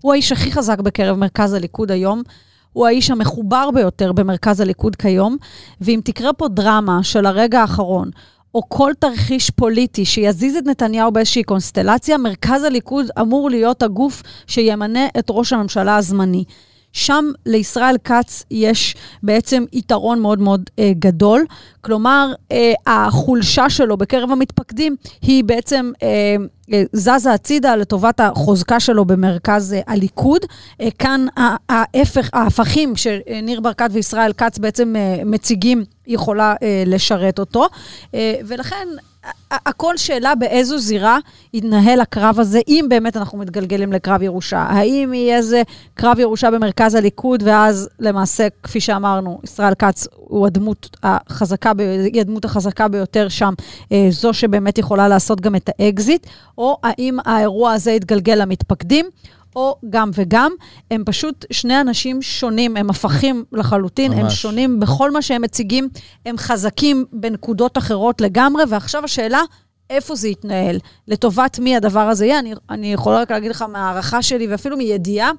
הוא 0.00 0.12
האיש 0.12 0.32
הכי 0.32 0.52
חזק 0.52 0.80
בקרב 0.80 1.16
מרכז 1.16 1.52
הליכוד 1.52 1.90
היום. 1.90 2.22
הוא 2.72 2.86
האיש 2.86 3.10
המחובר 3.10 3.70
ביותר 3.74 4.12
במרכז 4.12 4.60
הליכוד 4.60 4.96
כיום, 4.96 5.36
ואם 5.80 6.00
תקרה 6.04 6.32
פה 6.32 6.48
דרמה 6.48 7.02
של 7.02 7.26
הרגע 7.26 7.60
האחרון, 7.60 8.10
או 8.54 8.68
כל 8.68 8.92
תרחיש 8.98 9.50
פוליטי 9.50 10.04
שיזיז 10.04 10.56
את 10.56 10.66
נתניהו 10.66 11.12
באיזושהי 11.12 11.42
קונסטלציה, 11.42 12.18
מרכז 12.18 12.64
הליכוד 12.64 13.06
אמור 13.20 13.50
להיות 13.50 13.82
הגוף 13.82 14.22
שימנה 14.46 15.06
את 15.18 15.26
ראש 15.30 15.52
הממשלה 15.52 15.96
הזמני. 15.96 16.44
שם 16.92 17.24
לישראל 17.46 17.96
כץ 18.04 18.44
יש 18.50 18.94
בעצם 19.22 19.64
יתרון 19.72 20.20
מאוד 20.20 20.38
מאוד 20.38 20.70
אה, 20.78 20.92
גדול. 20.98 21.44
כלומר, 21.80 22.32
אה, 22.52 22.72
החולשה 22.86 23.70
שלו 23.70 23.96
בקרב 23.96 24.30
המתפקדים 24.30 24.96
היא 25.22 25.44
בעצם 25.44 25.92
אה, 26.02 26.36
אה, 26.72 26.82
זזה 26.92 27.32
הצידה 27.32 27.76
לטובת 27.76 28.20
החוזקה 28.20 28.80
שלו 28.80 29.04
במרכז 29.04 29.72
אה, 29.72 29.80
הליכוד. 29.86 30.42
אה, 30.80 30.88
כאן 30.98 31.26
ההפך, 31.68 32.30
ההפכים 32.32 32.96
שניר 32.96 33.60
ברקת 33.60 33.88
וישראל 33.92 34.32
כץ 34.32 34.58
בעצם 34.58 34.94
מציגים 35.26 35.84
יכולה 36.06 36.54
לשרת 36.86 37.38
אותו. 37.38 37.66
ולכן 38.46 38.88
הכל 39.50 39.96
שאלה 39.96 40.34
באיזו 40.34 40.78
זירה 40.78 41.18
יתנהל 41.54 42.00
הקרב 42.00 42.40
הזה, 42.40 42.60
אם 42.68 42.86
באמת 42.88 43.16
אנחנו 43.16 43.38
מתגלגלים 43.38 43.92
לקרב 43.92 44.22
ירושה. 44.22 44.58
האם 44.58 45.14
יהיה 45.14 45.42
זה 45.42 45.62
קרב 45.94 46.18
ירושה 46.18 46.50
במרכז 46.50 46.94
הליכוד, 46.94 47.42
ואז 47.46 47.88
למעשה, 47.98 48.48
כפי 48.62 48.80
שאמרנו, 48.80 49.40
ישראל 49.44 49.74
כץ 49.74 50.06
הוא 50.14 50.46
הדמות 50.46 50.96
החזקה, 51.02 51.72
היא 52.12 52.20
הדמות 52.20 52.44
החזקה 52.44 52.88
ביותר 52.88 53.28
שם, 53.28 53.54
אה, 53.92 54.06
זו 54.10 54.32
שבאמת 54.32 54.78
יכולה 54.78 55.08
לעשות 55.08 55.40
גם 55.40 55.56
את 55.56 55.70
האקזיט, 55.78 56.26
או 56.58 56.76
האם 56.82 57.18
האירוע 57.24 57.72
הזה 57.72 57.90
יתגלגל 57.92 58.34
למתפקדים. 58.34 59.06
או 59.56 59.76
גם 59.90 60.10
וגם, 60.14 60.52
הם 60.90 61.02
פשוט 61.06 61.44
שני 61.52 61.80
אנשים 61.80 62.22
שונים, 62.22 62.76
הם 62.76 62.90
הפכים 62.90 63.44
לחלוטין, 63.52 64.12
הם 64.12 64.22
ממש. 64.22 64.42
שונים 64.42 64.80
בכל 64.80 65.10
מה 65.10 65.22
שהם 65.22 65.42
מציגים, 65.42 65.88
הם 66.26 66.38
חזקים 66.38 67.04
בנקודות 67.12 67.78
אחרות 67.78 68.20
לגמרי, 68.20 68.64
ועכשיו 68.68 69.04
השאלה, 69.04 69.40
איפה 69.90 70.14
זה 70.14 70.28
יתנהל? 70.28 70.78
לטובת 71.08 71.58
מי 71.58 71.76
הדבר 71.76 72.00
הזה 72.00 72.26
יהיה? 72.26 72.38
אני, 72.38 72.54
אני 72.70 72.92
יכולה 72.92 73.20
רק 73.20 73.30
להגיד 73.30 73.50
לך 73.50 73.62
מהערכה 73.62 74.22
שלי, 74.22 74.46
ואפילו 74.46 74.76
מידיעה, 74.76 75.30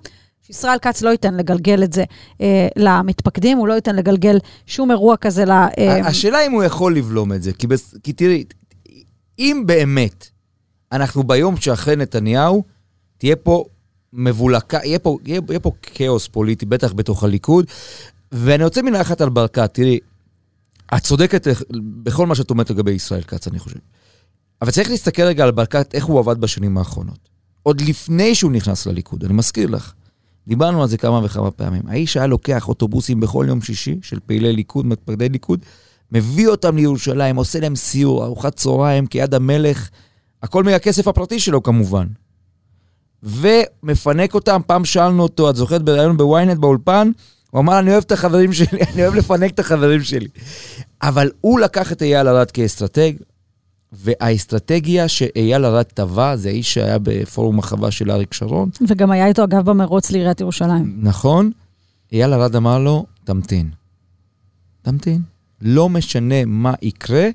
שישראל 0.41 0.77
כץ 0.81 1.01
לא 1.01 1.09
ייתן 1.09 1.33
לגלגל 1.33 1.83
את 1.83 1.93
זה 1.93 2.03
אה, 2.41 2.67
למתפקדים, 2.75 3.57
הוא 3.57 3.67
לא 3.67 3.73
ייתן 3.73 3.95
לגלגל 3.95 4.37
שום 4.65 4.91
אירוע 4.91 5.17
כזה 5.17 5.45
ל... 5.45 5.51
אה, 5.51 6.07
השאלה 6.07 6.45
אם 6.45 6.51
הוא 6.51 6.63
יכול 6.63 6.95
לבלום 6.95 7.33
את 7.33 7.43
זה, 7.43 7.53
כי, 7.53 7.67
בס... 7.67 7.95
כי 8.03 8.13
תראי, 8.13 8.43
אם 9.39 9.63
באמת 9.65 10.27
אנחנו 10.91 11.23
ביום 11.23 11.57
שאחרי 11.57 11.95
נתניהו, 11.95 12.63
תהיה 13.17 13.35
פה 13.35 13.63
מבולקה, 14.13 14.79
יהיה 14.83 14.99
פה, 14.99 15.17
יהיה, 15.25 15.41
יהיה 15.49 15.59
פה 15.59 15.71
כאוס 15.81 16.27
פוליטי, 16.27 16.65
בטח 16.65 16.93
בתוך 16.93 17.23
הליכוד, 17.23 17.65
ואני 18.31 18.63
רוצה 18.63 18.81
מילה 18.81 19.01
אחת 19.01 19.21
על 19.21 19.29
ברקת, 19.29 19.73
תראי, 19.73 19.99
את 20.95 21.03
צודקת 21.03 21.47
בכל 22.03 22.27
מה 22.27 22.35
שאת 22.35 22.49
אומרת 22.49 22.69
לגבי 22.69 22.91
ישראל 22.91 23.21
כץ, 23.21 23.47
אני 23.47 23.59
חושב. 23.59 23.79
אבל 24.61 24.71
צריך 24.71 24.89
להסתכל 24.89 25.23
רגע 25.23 25.43
על 25.43 25.51
ברקת, 25.51 25.95
איך 25.95 26.05
הוא 26.05 26.19
עבד 26.19 26.41
בשנים 26.41 26.77
האחרונות. 26.77 27.29
עוד 27.63 27.81
לפני 27.81 28.35
שהוא 28.35 28.51
נכנס 28.51 28.85
לליכוד, 28.85 29.23
אני 29.23 29.33
מזכיר 29.33 29.69
לך. 29.69 29.93
דיברנו 30.47 30.81
על 30.81 30.87
זה 30.87 30.97
כמה 30.97 31.21
וכמה 31.23 31.51
פעמים. 31.51 31.81
האיש 31.87 32.17
היה 32.17 32.27
לוקח 32.27 32.67
אוטובוסים 32.67 33.19
בכל 33.19 33.45
יום 33.47 33.61
שישי 33.61 33.99
של 34.01 34.19
פעילי 34.25 34.53
ליכוד, 34.53 34.85
מתפקדי 34.85 35.29
ליכוד, 35.29 35.65
מביא 36.11 36.47
אותם 36.47 36.75
לירושלים, 36.75 37.35
עושה 37.35 37.59
להם 37.59 37.75
סיור, 37.75 38.25
ארוחת 38.25 38.55
צהריים 38.55 39.07
כיד 39.07 39.33
המלך, 39.33 39.89
הכל 40.43 40.63
מהכסף 40.63 41.07
הפרטי 41.07 41.39
שלו 41.39 41.63
כמובן. 41.63 42.07
ומפנק 43.23 44.33
אותם, 44.33 44.61
פעם 44.67 44.85
שאלנו 44.85 45.23
אותו, 45.23 45.49
את 45.49 45.55
זוכרת 45.55 45.81
בריאיון 45.83 46.17
בוויינט 46.17 46.57
באולפן? 46.57 47.11
הוא 47.51 47.59
אמר, 47.59 47.79
אני 47.79 47.91
אוהב 47.91 48.03
את 48.03 48.11
החברים 48.11 48.53
שלי, 48.53 48.79
אני 48.93 49.03
אוהב 49.03 49.15
לפנק 49.15 49.51
את 49.51 49.59
החברים 49.59 50.03
שלי. 50.03 50.27
אבל 51.01 51.31
הוא 51.41 51.59
לקח 51.59 51.91
את 51.91 52.01
אייל 52.01 52.27
ארד 52.27 52.51
כאסטרטג, 52.51 53.13
והאסטרטגיה 53.91 55.07
שאייל 55.07 55.65
ארד 55.65 55.83
טבע, 55.83 56.35
זה 56.35 56.49
האיש 56.49 56.73
שהיה 56.73 56.97
בפורום 57.03 57.59
החווה 57.59 57.91
של 57.91 58.11
אריק 58.11 58.33
שרון, 58.33 58.69
וגם 58.87 59.11
היה 59.11 59.27
איתו, 59.27 59.43
אגב, 59.43 59.69
במרוץ 59.69 60.11
לעיריית 60.11 60.41
ירושלים. 60.41 60.97
נכון? 60.97 61.51
אייל 62.11 62.33
ארד 62.33 62.55
אמר 62.55 62.79
לו, 62.79 63.05
תמתין. 63.23 63.69
תמתין. 64.81 65.21
לא 65.61 65.89
משנה 65.89 66.45
מה 66.45 66.73
יקרה, 66.81 67.29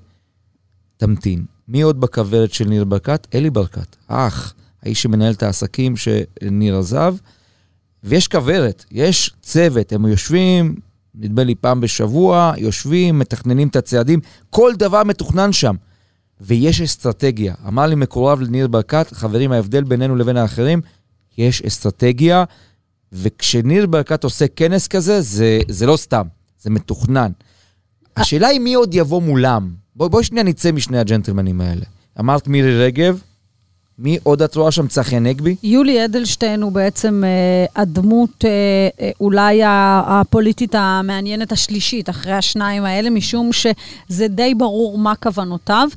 תמתין. 0.97 1.45
מי 1.69 1.83
עוד 1.83 2.01
בכוורת 2.01 2.53
של 2.53 2.65
ניר 2.65 2.85
ברקת? 2.85 3.27
אלי 3.35 3.51
ברקת, 3.51 3.97
האח, 4.09 4.55
האיש 4.83 5.03
שמנהל 5.03 5.33
את 5.33 5.43
העסקים 5.43 5.95
שניר 5.97 6.77
עזב. 6.77 7.15
ויש 8.05 8.29
כוורת, 8.29 8.85
יש 8.91 9.31
צוות, 9.43 9.93
הם 9.93 10.07
יושבים, 10.07 10.75
נדמה 11.15 11.45
לי 11.45 11.55
פעם 11.55 11.81
בשבוע, 11.81 12.53
יושבים, 12.57 13.19
מתכננים 13.19 13.69
את 13.69 13.77
הצעדים, 13.77 14.21
כל 14.51 14.73
דבר 14.77 15.05
מתוכנן 15.05 15.53
שם. 15.53 15.75
ויש 16.41 16.81
אסטרטגיה. 16.81 17.55
אמר 17.69 17.87
לי 17.87 17.95
מקורב 17.95 18.41
לניר 18.41 18.69
ברקת, 18.69 19.07
חברים, 19.13 19.53
ההבדל 19.53 19.85
בינינו 19.85 20.17
לבין 20.17 20.37
האחרים, 20.37 20.81
יש 21.39 21.63
אסטרטגיה, 21.63 22.45
וכשניר 23.13 23.87
ברקת 23.87 24.25
עושה 24.25 24.49
כנס 24.49 24.89
כזה, 24.89 25.21
זה, 25.21 25.61
זה 25.69 25.87
לא 25.87 25.97
סתם, 25.97 26.27
זה 26.61 26.71
מתוכנן. 26.71 27.33
השאלה 28.17 28.49
היא 28.49 28.61
מי 28.61 28.75
עוד 28.75 28.95
יבוא 28.95 29.23
מולם. 29.23 29.75
בואי 29.97 30.11
בוא 30.11 30.23
שנייה 30.23 30.45
נצא 30.45 30.73
משני 30.73 30.99
הג'נטלמנים 30.99 31.61
האלה. 31.61 31.85
אמרת 32.21 32.49
מירי 32.49 32.85
רגב, 32.85 33.23
מי 33.99 34.19
עוד 34.23 34.43
את 34.43 34.55
רואה 34.57 34.71
שם? 34.71 34.87
צחי 34.87 35.17
הנגבי? 35.17 35.57
יולי 35.63 36.05
אדלשטיין 36.05 36.63
הוא 36.63 36.73
בעצם 36.73 37.23
אה, 37.27 37.83
הדמות 37.83 38.45
אה, 38.45 38.51
אה, 39.01 39.11
אולי 39.21 39.61
הפוליטית 39.65 40.75
המעניינת 40.75 41.53
השלישית 41.53 42.11
אחרי 42.11 42.33
השניים 42.33 42.85
האלה, 42.85 43.11
משום 43.11 43.51
שזה 43.53 44.29
די 44.29 44.55
ברור 44.55 44.99
מה 44.99 45.15
כוונותיו. 45.15 45.89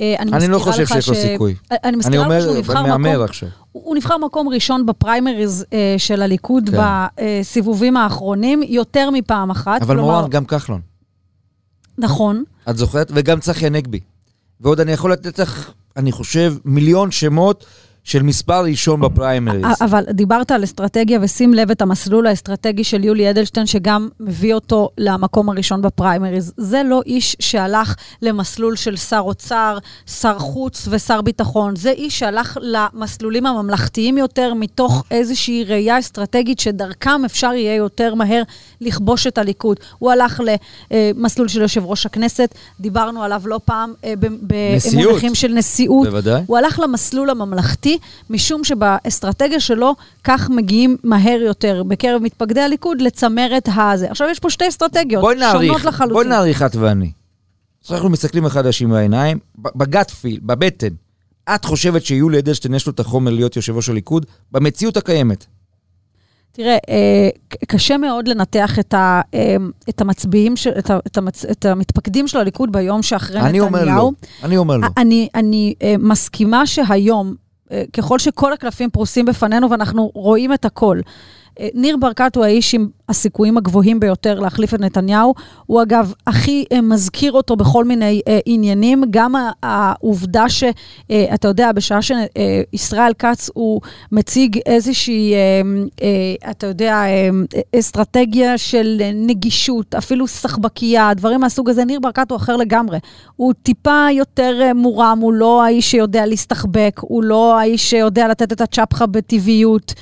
אה, 0.00 0.14
אני 0.18 0.30
מזכירה 0.30 0.52
לא 0.52 0.58
חושב 0.58 0.86
שיש 0.86 1.08
לו 1.08 1.14
ש- 1.14 1.18
סיכוי. 1.18 1.54
אה, 1.72 1.76
אני 1.84 1.88
אני 1.88 1.96
מזכירה 1.96 2.28
לך 2.28 2.42
שהוא 2.42 2.50
אומר, 2.50 2.58
נבחר 2.60 2.82
מהמר 2.82 3.10
מקום... 3.12 3.24
עכשיו. 3.24 3.48
הוא 3.72 3.82
הוא 3.84 3.96
נבחר 3.96 4.18
מקום 4.18 4.48
ראשון 4.48 4.86
בפריימריז 4.86 5.64
אה, 5.72 5.94
של 5.98 6.22
הליכוד 6.22 6.70
כן. 6.70 6.78
בסיבובים 7.40 7.96
האחרונים, 7.96 8.62
יותר 8.68 9.10
מפעם 9.10 9.50
אחת. 9.50 9.82
אבל 9.82 9.96
כלומר, 9.96 10.10
מורן, 10.18 10.30
גם 10.30 10.44
כחלון. 10.44 10.80
נכון. 11.98 12.44
את 12.70 12.76
זוכרת? 12.76 13.12
וגם 13.14 13.40
צחי 13.40 13.66
הנגבי. 13.66 14.00
ועוד 14.60 14.80
אני 14.80 14.92
יכול 14.92 15.12
לתת 15.12 15.38
לך, 15.38 15.70
אני 15.96 16.12
חושב, 16.12 16.54
מיליון 16.64 17.10
שמות 17.10 17.64
של 18.04 18.22
מספר 18.22 18.64
ראשון 18.64 19.00
בפריימריז. 19.00 19.64
אבל 19.80 20.04
דיברת 20.10 20.50
על 20.50 20.64
אסטרטגיה, 20.64 21.18
ושים 21.22 21.54
לב 21.54 21.70
את 21.70 21.82
המסלול 21.82 22.26
האסטרטגי 22.26 22.84
של 22.84 23.04
יולי 23.04 23.30
אדלשטיין, 23.30 23.66
שגם 23.66 24.08
מביא 24.20 24.54
אותו 24.54 24.88
למקום 24.98 25.48
הראשון 25.48 25.82
בפריימריז. 25.82 26.52
זה 26.56 26.82
לא 26.82 27.02
איש 27.06 27.36
שהלך 27.40 27.94
למסלול 28.22 28.76
של 28.76 28.96
שר 28.96 29.20
אוצר, 29.24 29.78
שר 30.06 30.38
חוץ 30.38 30.88
ושר 30.90 31.20
ביטחון. 31.20 31.76
זה 31.76 31.90
איש 31.90 32.18
שהלך 32.18 32.58
למסלולים 32.60 33.46
הממלכתיים 33.46 34.18
יותר, 34.18 34.54
מתוך 34.54 35.04
איזושהי 35.10 35.64
ראייה 35.64 35.98
אסטרטגית 35.98 36.60
שדרכם 36.60 37.24
אפשר 37.24 37.52
יהיה 37.52 37.74
יותר 37.74 38.14
מהר 38.14 38.42
לכבוש 38.80 39.26
את 39.26 39.38
הליכוד. 39.38 39.76
הוא 39.98 40.10
הלך 40.10 40.40
למסלול 40.90 41.48
של 41.48 41.60
יושב 41.60 41.84
ראש 41.84 42.06
הכנסת, 42.06 42.54
דיברנו 42.80 43.22
עליו 43.22 43.42
לא 43.44 43.60
פעם 43.64 43.92
אה. 44.04 44.14
במונחים 44.20 45.34
של 45.34 45.52
נשיאות. 45.52 46.06
בוודאי. 46.06 46.42
הוא 46.46 46.58
הלך 46.58 46.80
למסלול 46.80 47.30
הממלכתי, 47.30 47.89
משום 48.30 48.64
שבאסטרטגיה 48.64 49.60
שלו, 49.60 49.94
כך 50.24 50.50
מגיעים 50.50 50.96
מהר 51.04 51.40
יותר 51.40 51.82
בקרב 51.82 52.22
מתפקדי 52.22 52.60
הליכוד 52.60 53.00
לצמרת 53.00 53.68
הזה. 53.76 54.10
עכשיו, 54.10 54.28
יש 54.30 54.38
פה 54.38 54.50
שתי 54.50 54.68
אסטרטגיות, 54.68 55.24
שונות 55.24 55.36
נעריך, 55.38 55.86
לחלוטין. 55.86 56.14
בואי 56.14 56.26
נעריך 56.26 56.62
את 56.62 56.76
ואני. 56.76 57.12
אנחנו 57.90 58.08
מסתכלים 58.08 58.46
אחד 58.46 58.66
לשני 58.66 58.88
בעיניים, 58.88 59.38
בגאט 59.58 60.10
פיל, 60.10 60.40
בבטן. 60.42 60.94
את 61.54 61.64
חושבת 61.64 62.04
שיולי 62.04 62.38
אדלשטיין 62.38 62.74
יש 62.74 62.86
לו 62.86 62.92
את 62.92 63.00
החומר 63.00 63.30
להיות 63.30 63.56
יושב 63.56 63.76
ראש 63.76 63.88
הליכוד? 63.88 64.26
במציאות 64.52 64.96
הקיימת. 64.96 65.46
תראה, 66.52 66.76
אה, 66.88 67.28
קשה 67.68 67.96
מאוד 67.96 68.28
לנתח 68.28 68.78
את, 68.78 68.94
ה, 68.94 69.20
אה, 69.34 69.56
את 69.88 70.00
המצביעים, 70.00 70.56
של, 70.56 70.70
את, 70.78 70.90
ה, 70.90 70.98
את, 71.06 71.18
המצ, 71.18 71.44
את 71.44 71.64
המתפקדים 71.64 72.28
של 72.28 72.38
הליכוד 72.38 72.72
ביום 72.72 73.02
שאחרי 73.02 73.40
אני 73.40 73.46
נתניהו. 73.46 73.66
אומר 73.66 73.84
לא, 73.84 74.10
אני 74.42 74.56
אומר 74.56 74.76
לא. 74.76 74.88
אני, 74.96 75.28
אני 75.34 75.74
אה, 75.82 75.94
מסכימה 75.98 76.66
שהיום, 76.66 77.34
ככל 77.92 78.18
שכל 78.18 78.52
הקלפים 78.52 78.90
פרוסים 78.90 79.24
בפנינו 79.24 79.70
ואנחנו 79.70 80.10
רואים 80.14 80.52
את 80.52 80.64
הכל, 80.64 81.00
אה, 81.60 81.68
ניר 81.74 81.96
ברקת 81.96 82.36
הוא 82.36 82.44
האיש 82.44 82.74
עם 82.74 82.88
הסיכויים 83.10 83.56
הגבוהים 83.56 84.00
ביותר 84.00 84.40
להחליף 84.40 84.74
את 84.74 84.80
נתניהו. 84.80 85.34
הוא 85.66 85.82
אגב 85.82 86.12
הכי 86.26 86.64
אה, 86.72 86.80
מזכיר 86.80 87.32
אותו 87.32 87.56
בכל 87.56 87.84
מיני 87.84 88.20
אה, 88.28 88.38
עניינים. 88.46 89.04
גם 89.10 89.34
העובדה 89.62 90.48
שאתה 90.48 91.48
יודע, 91.48 91.72
בשעה 91.72 91.98
שישראל 92.02 93.12
כץ 93.18 93.50
הוא 93.54 93.80
מציג 94.12 94.58
איזושהי, 94.66 95.34
אתה 96.50 96.66
יודע, 96.66 97.02
אסטרטגיה 97.78 98.58
של 98.58 99.02
נגישות, 99.14 99.94
אפילו 99.94 100.26
סחבקייה, 100.26 101.14
דברים 101.14 101.40
מהסוג 101.40 101.70
הזה, 101.70 101.84
ניר 101.84 102.00
ברקת 102.00 102.30
הוא 102.30 102.36
אחר 102.36 102.56
לגמרי. 102.56 102.98
הוא 103.36 103.52
טיפה 103.62 104.06
יותר 104.12 104.72
מורם, 104.74 105.18
הוא 105.22 105.32
לא 105.32 105.64
האיש 105.64 105.90
שיודע 105.90 106.26
להסתחבק, 106.26 107.00
הוא 107.00 107.24
לא 107.24 107.58
האיש 107.58 107.90
שיודע 107.90 108.28
לתת 108.28 108.52
את 108.52 108.60
הצ'פחה 108.60 109.06
בטבעיות. 109.06 109.94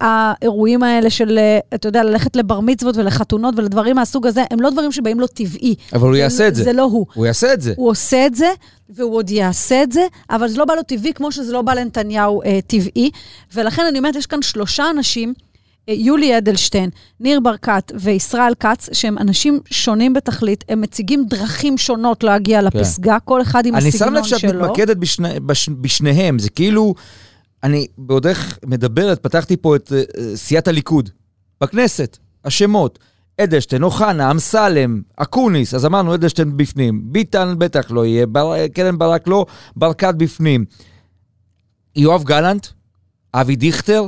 האירועים 0.00 0.82
האלה 0.82 1.10
של, 1.10 1.38
אתה 1.74 1.88
יודע, 1.88 2.02
ללכת 2.02 2.36
לבר 2.46 2.60
מצוות 2.60 2.96
ולחתונות 2.96 3.54
ולדברים 3.56 3.96
מהסוג 3.96 4.26
הזה, 4.26 4.44
הם 4.50 4.60
לא 4.60 4.70
דברים 4.70 4.92
שבאים 4.92 5.20
לו 5.20 5.26
טבעי. 5.26 5.74
אבל 5.92 6.08
הוא 6.08 6.16
יעשה 6.16 6.48
את 6.48 6.54
זה. 6.54 6.64
זה 6.64 6.72
לא 6.72 6.82
הוא. 6.82 7.06
הוא 7.14 7.26
יעשה 7.26 7.52
את 7.52 7.60
זה. 7.60 7.74
הוא 7.76 7.90
עושה 7.90 8.26
את 8.26 8.34
זה, 8.34 8.48
והוא 8.88 9.14
עוד 9.16 9.30
יעשה 9.30 9.82
את 9.82 9.92
זה, 9.92 10.06
אבל 10.30 10.48
זה 10.48 10.58
לא 10.58 10.64
בא 10.64 10.74
לו 10.74 10.82
טבעי 10.82 11.14
כמו 11.14 11.32
שזה 11.32 11.52
לא 11.52 11.62
בא 11.62 11.74
לנתניהו 11.74 12.42
אה, 12.42 12.58
טבעי. 12.66 13.10
ולכן 13.54 13.82
אני 13.88 13.98
אומרת, 13.98 14.16
יש 14.16 14.26
כאן 14.26 14.42
שלושה 14.42 14.90
אנשים, 14.90 15.34
אה, 15.88 15.94
יולי 15.94 16.38
אדלשטיין, 16.38 16.90
ניר 17.20 17.40
ברקת 17.40 17.92
וישראל 17.94 18.52
כץ, 18.60 18.88
שהם 18.92 19.18
אנשים 19.18 19.60
שונים 19.70 20.12
בתכלית, 20.12 20.64
הם 20.68 20.80
מציגים 20.80 21.26
דרכים 21.28 21.78
שונות 21.78 22.24
להגיע 22.24 22.60
כן. 22.60 22.66
לפסגה, 22.66 23.18
כל 23.24 23.42
אחד 23.42 23.66
עם 23.66 23.74
הסגנון 23.74 23.94
שלו. 23.94 24.18
אני 24.18 24.28
שם 24.28 24.46
לב 24.46 24.52
שאת 24.52 24.54
מתמקדת 24.54 24.96
בשני, 24.96 25.40
בש, 25.40 25.68
בשניהם, 25.80 26.38
זה 26.38 26.50
כאילו... 26.50 26.94
אני 27.62 27.86
בעודך 27.98 28.58
מדברת, 28.66 29.22
פתחתי 29.22 29.56
פה 29.56 29.76
את 29.76 29.92
uh, 29.92 30.20
סיעת 30.34 30.68
הליכוד 30.68 31.10
בכנסת. 31.60 32.18
השמות, 32.46 32.98
אדלשטיין, 33.40 33.82
אוחנה, 33.82 34.30
אמסלם, 34.30 35.02
אקוניס, 35.16 35.74
אז 35.74 35.86
אמרנו 35.86 36.14
אדלשטיין 36.14 36.56
בפנים, 36.56 37.00
ביטן 37.04 37.54
בטח 37.58 37.90
לא 37.90 38.06
יהיה, 38.06 38.26
בר... 38.26 38.68
קרן 38.68 38.98
ברק 38.98 39.28
לא, 39.28 39.46
ברקת 39.76 40.14
בפנים. 40.14 40.64
יואב 41.96 42.24
גלנט, 42.24 42.66
אבי 43.34 43.56
דיכטר, 43.56 44.06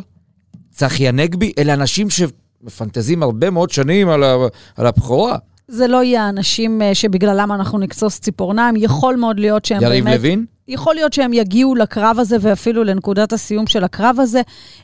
צחי 0.71 1.09
הנגבי, 1.09 1.53
אלה 1.59 1.75
אנשים 1.75 2.09
שמפנטזים 2.11 3.23
הרבה 3.23 3.51
מאוד 3.51 3.71
שנים 3.71 4.09
על, 4.09 4.25
ה... 4.25 4.35
על 4.77 4.87
הבכורה. 4.87 5.37
זה 5.69 5.87
לא 5.87 6.03
יהיה 6.03 6.23
האנשים 6.25 6.83
אה, 6.83 6.95
שבגללם 6.95 7.53
אנחנו 7.53 7.79
נקצוץ 7.79 8.19
ציפורניים, 8.19 8.77
יכול 8.77 9.17
מאוד 9.17 9.41
להיות 9.41 9.65
שהם 9.65 9.83
יריב 9.83 10.05
באמת... 10.05 10.15
יריב 10.15 10.25
לוין? 10.25 10.47
יכול 10.69 10.95
להיות 10.95 11.13
שהם 11.13 11.33
יגיעו 11.33 11.75
לקרב 11.75 12.17
הזה 12.19 12.37
ואפילו 12.41 12.85
לנקודת 12.85 13.33
הסיום 13.33 13.67
של 13.67 13.85
הקרב 13.85 14.17
הזה, 14.21 14.41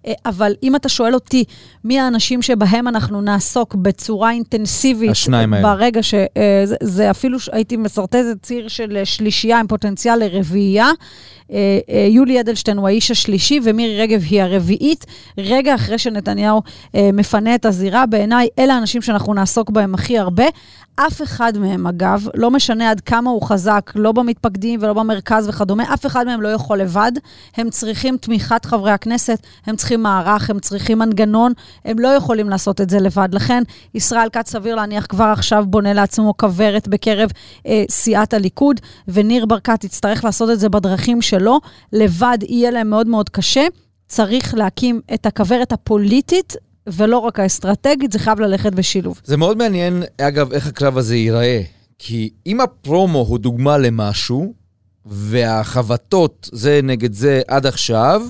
אה, 0.07 0.13
אבל 0.27 0.53
אם 0.63 0.77
אתה 0.77 0.89
שואל 0.89 1.15
אותי, 1.15 1.45
מי 1.85 2.01
האנשים 2.01 2.43
שבהם 2.43 2.89
אנחנו 2.89 3.21
נעסוק 3.21 3.75
בצורה 3.75 4.31
אינטנסיבית, 4.31 5.11
השניים 5.11 5.55
האלה. 5.55 5.75
ברגע 5.75 6.03
שזה 6.03 7.05
אה, 7.05 7.11
אפילו, 7.11 7.39
הייתי 7.53 7.77
מסרטטת 7.77 8.43
ציר 8.43 8.69
של 8.69 8.99
שלישייה 9.05 9.61
עם 9.61 9.67
פוטנציאל 9.67 10.19
לרביעייה, 10.25 10.91
אה, 11.53 11.79
אה, 11.91 12.07
יולי 12.11 12.41
אדלשטיין 12.41 12.77
הוא 12.77 12.89
האיש 12.89 13.11
השלישי 13.11 13.61
ומירי 13.63 14.01
רגב 14.01 14.23
היא 14.31 14.43
הרביעית. 14.43 15.05
רגע 15.39 15.75
אחרי 15.75 15.99
שנתניהו 15.99 16.63
אה, 16.95 17.11
מפנה 17.13 17.55
את 17.55 17.65
הזירה, 17.65 18.07
בעיניי 18.07 18.49
אלה 18.59 18.75
האנשים 18.75 19.03
שאנחנו 19.03 19.35
נעסוק 19.35 19.71
בהם 19.71 19.95
הכי 19.95 20.19
הרבה. 20.19 20.45
אף 20.97 21.23
אחד 21.23 21.59
מהם, 21.59 21.87
אגב, 21.87 22.27
לא 22.35 22.51
משנה 22.51 22.91
עד 22.91 23.01
כמה 23.01 23.31
הוא 23.31 23.43
חזק, 23.43 23.93
לא 23.95 24.13
במתפקדים 24.13 24.81
ולא 24.83 24.93
במרכז 24.93 25.49
וכדומה, 25.49 25.95
אף 25.95 26.07
אחד 26.07 26.27
מהם 26.27 26.43
לא 26.43 26.49
יכול 26.49 26.79
לבד. 26.79 27.13
הם 27.57 27.71
צריכים 27.71 28.17
תמיכת 28.17 28.65
חברי 28.65 28.91
הכנסת, 28.91 29.39
הם 29.67 29.77
צריכים 29.77 30.03
מערך, 30.03 30.51
הם 30.51 30.61
צריכים 30.61 30.99
מנגנון, 30.99 31.53
הם 31.85 31.99
לא 31.99 32.09
יכולים 32.09 32.51
לעשות 32.51 32.81
את 32.81 32.91
זה 32.91 33.01
לבד. 33.01 33.29
לכן, 33.33 33.63
ישראל 33.95 34.29
כץ, 34.33 34.51
סביר 34.51 34.75
להניח, 34.75 35.07
כבר 35.07 35.25
עכשיו 35.25 35.65
בונה 35.67 35.93
לעצמו 35.93 36.35
כוורת 36.37 36.89
בקרב 36.89 37.31
אה, 37.67 37.85
סיעת 37.91 38.35
הליכוד, 38.35 38.81
וניר 39.09 39.47
ברקת 39.47 39.85
יצטרך 39.85 40.25
לעשות 40.25 40.51
את 40.51 40.61
זה 40.61 40.69
בדרכים 40.69 41.23
שלו. 41.23 41.61
לבד 41.93 42.39
יהיה 42.43 42.71
להם 42.71 42.91
מאוד 42.91 43.09
מאוד 43.09 43.29
קשה. 43.29 43.67
צריך 44.07 44.55
להקים 44.55 45.01
את 45.15 45.27
הכוורת 45.27 45.73
הפוליטית 45.73 46.57
ולא 46.87 47.19
רק 47.19 47.41
האסטרטגית, 47.41 48.13
זה 48.13 48.19
חייב 48.19 48.41
ללכת 48.41 48.73
בשילוב. 48.73 49.21
זה 49.25 49.37
מאוד 49.37 49.57
מעניין, 49.57 50.03
אגב, 50.21 50.53
איך 50.53 50.67
הקרב 50.67 50.99
הזה 50.99 51.17
ייראה. 51.17 51.63
כי 51.99 52.31
אם 52.47 52.61
הפרומו 52.61 53.19
הוא 53.19 53.39
דוגמה 53.39 53.79
למשהו, 53.79 54.55
והחבטות 55.07 56.49
זה 56.53 56.81
נגד 56.83 57.13
זה 57.13 57.43
עד 57.49 57.67
עכשיו, 57.67 58.23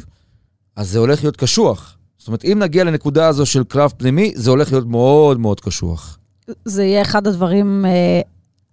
אז 0.77 0.91
זה 0.91 0.99
הולך 0.99 1.23
להיות 1.23 1.37
קשוח. 1.37 1.97
זאת 2.19 2.29
אומרת, 2.29 2.45
אם 2.45 2.59
נגיע 2.59 2.85
לנקודה 2.85 3.29
הזו 3.29 3.47
של 3.47 3.65
קרב 3.65 3.93
פנימי, 3.97 4.33
זה 4.35 4.51
הולך 4.51 4.73
להיות 4.73 4.87
מאוד 4.87 5.41
מאוד 5.41 5.61
קשוח. 5.61 6.19
זה 6.65 6.85
יהיה 6.85 7.03
אחד 7.03 7.27
הדברים 7.27 7.85
אה, 7.85 8.21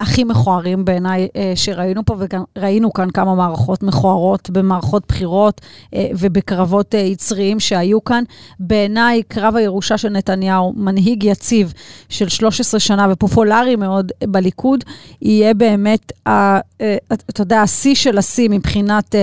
הכי 0.01 0.23
מכוערים 0.23 0.85
בעיניי 0.85 1.27
אה, 1.35 1.53
שראינו 1.55 2.05
פה, 2.05 2.15
וראינו 2.57 2.93
כאן 2.93 3.11
כמה 3.11 3.35
מערכות 3.35 3.83
מכוערות 3.83 4.49
במערכות 4.49 5.03
בחירות 5.07 5.61
אה, 5.93 6.07
ובקרבות 6.19 6.95
אה, 6.95 6.99
יצריים 6.99 7.59
שהיו 7.59 8.03
כאן. 8.03 8.23
בעיניי, 8.59 9.23
קרב 9.27 9.55
הירושה 9.55 9.97
של 9.97 10.09
נתניהו, 10.09 10.73
מנהיג 10.75 11.23
יציב 11.23 11.73
של 12.09 12.29
13 12.29 12.79
שנה 12.79 13.07
ופופולרי 13.11 13.75
מאוד 13.75 14.11
בליכוד, 14.23 14.83
יהיה 15.21 15.53
באמת, 15.53 16.11
אתה 17.29 17.41
יודע, 17.41 17.61
השיא 17.61 17.95
של 17.95 18.17
השיא 18.17 18.49
מבחינת 18.49 19.15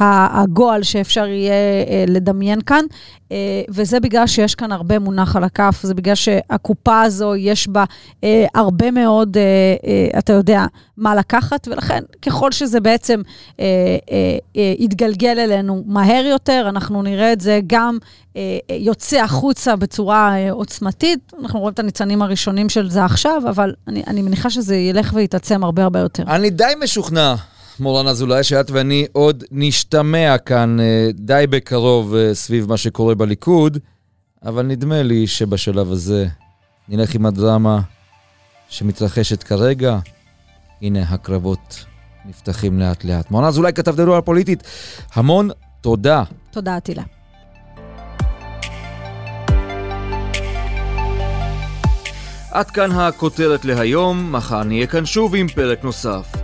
הגועל 0.00 0.82
שאפשר 0.82 1.26
יהיה 1.26 1.54
לדמיין 2.06 2.60
כאן. 2.60 2.84
וזה 3.68 4.00
בגלל 4.00 4.26
שיש 4.26 4.54
כאן 4.54 4.72
הרבה 4.72 4.98
מונח 4.98 5.36
על 5.36 5.44
הכף, 5.44 5.80
זה 5.82 5.94
בגלל 5.94 6.14
שהקופה 6.14 7.02
הזו, 7.02 7.36
יש 7.36 7.68
בה 7.68 7.84
הרבה 8.54 8.90
מאוד... 8.90 9.36
אתה 10.24 10.32
יודע 10.32 10.66
מה 10.96 11.14
לקחת, 11.14 11.68
ולכן 11.70 12.02
ככל 12.22 12.52
שזה 12.52 12.80
בעצם 12.80 13.20
אה, 13.60 13.64
אה, 14.10 14.38
אה, 14.56 14.74
יתגלגל 14.78 15.38
אלינו 15.38 15.82
מהר 15.86 16.24
יותר, 16.24 16.66
אנחנו 16.68 17.02
נראה 17.02 17.32
את 17.32 17.40
זה 17.40 17.60
גם 17.66 17.98
אה, 18.36 18.58
אה, 18.70 18.76
יוצא 18.76 19.22
החוצה 19.22 19.76
בצורה 19.76 20.36
אה, 20.36 20.52
עוצמתית. 20.52 21.32
אנחנו 21.42 21.60
רואים 21.60 21.72
את 21.74 21.78
הניצנים 21.78 22.22
הראשונים 22.22 22.68
של 22.68 22.90
זה 22.90 23.04
עכשיו, 23.04 23.42
אבל 23.50 23.74
אני, 23.88 24.02
אני 24.06 24.22
מניחה 24.22 24.50
שזה 24.50 24.76
ילך 24.76 25.12
ויתעצם 25.14 25.64
הרבה 25.64 25.84
הרבה 25.84 26.00
יותר. 26.00 26.22
אני 26.22 26.50
די 26.50 26.72
משוכנע. 26.82 27.34
מורן 27.80 28.06
אזולאי, 28.06 28.44
שאת 28.44 28.70
ואני 28.70 29.06
עוד 29.12 29.44
נשתמע 29.50 30.38
כאן 30.38 30.80
אה, 30.80 31.08
די 31.14 31.44
בקרוב 31.50 32.14
אה, 32.14 32.34
סביב 32.34 32.68
מה 32.68 32.76
שקורה 32.76 33.14
בליכוד, 33.14 33.78
אבל 34.44 34.62
נדמה 34.62 35.02
לי 35.02 35.26
שבשלב 35.26 35.92
הזה 35.92 36.26
נלך 36.88 37.14
עם 37.14 37.26
הדרמה 37.26 37.80
שמתרחשת 38.68 39.42
כרגע. 39.42 39.98
הנה 40.82 41.02
הקרבות 41.02 41.84
נפתחים 42.24 42.78
לאט 42.78 43.04
לאט. 43.04 43.30
מורן 43.30 43.44
אזולאי 43.44 43.72
כתב 43.72 43.96
דלו 43.96 44.14
על 44.14 44.20
פוליטית. 44.20 44.62
המון 45.14 45.50
תודה. 45.80 46.22
תודה, 46.50 46.76
אטילה. 46.76 47.02
עד 52.50 52.70
כאן 52.70 52.92
הכותרת 52.92 53.64
להיום, 53.64 54.32
מחר 54.32 54.64
נהיה 54.64 54.86
כאן 54.86 55.06
שוב 55.06 55.34
עם 55.34 55.48
פרק 55.48 55.84
נוסף. 55.84 56.43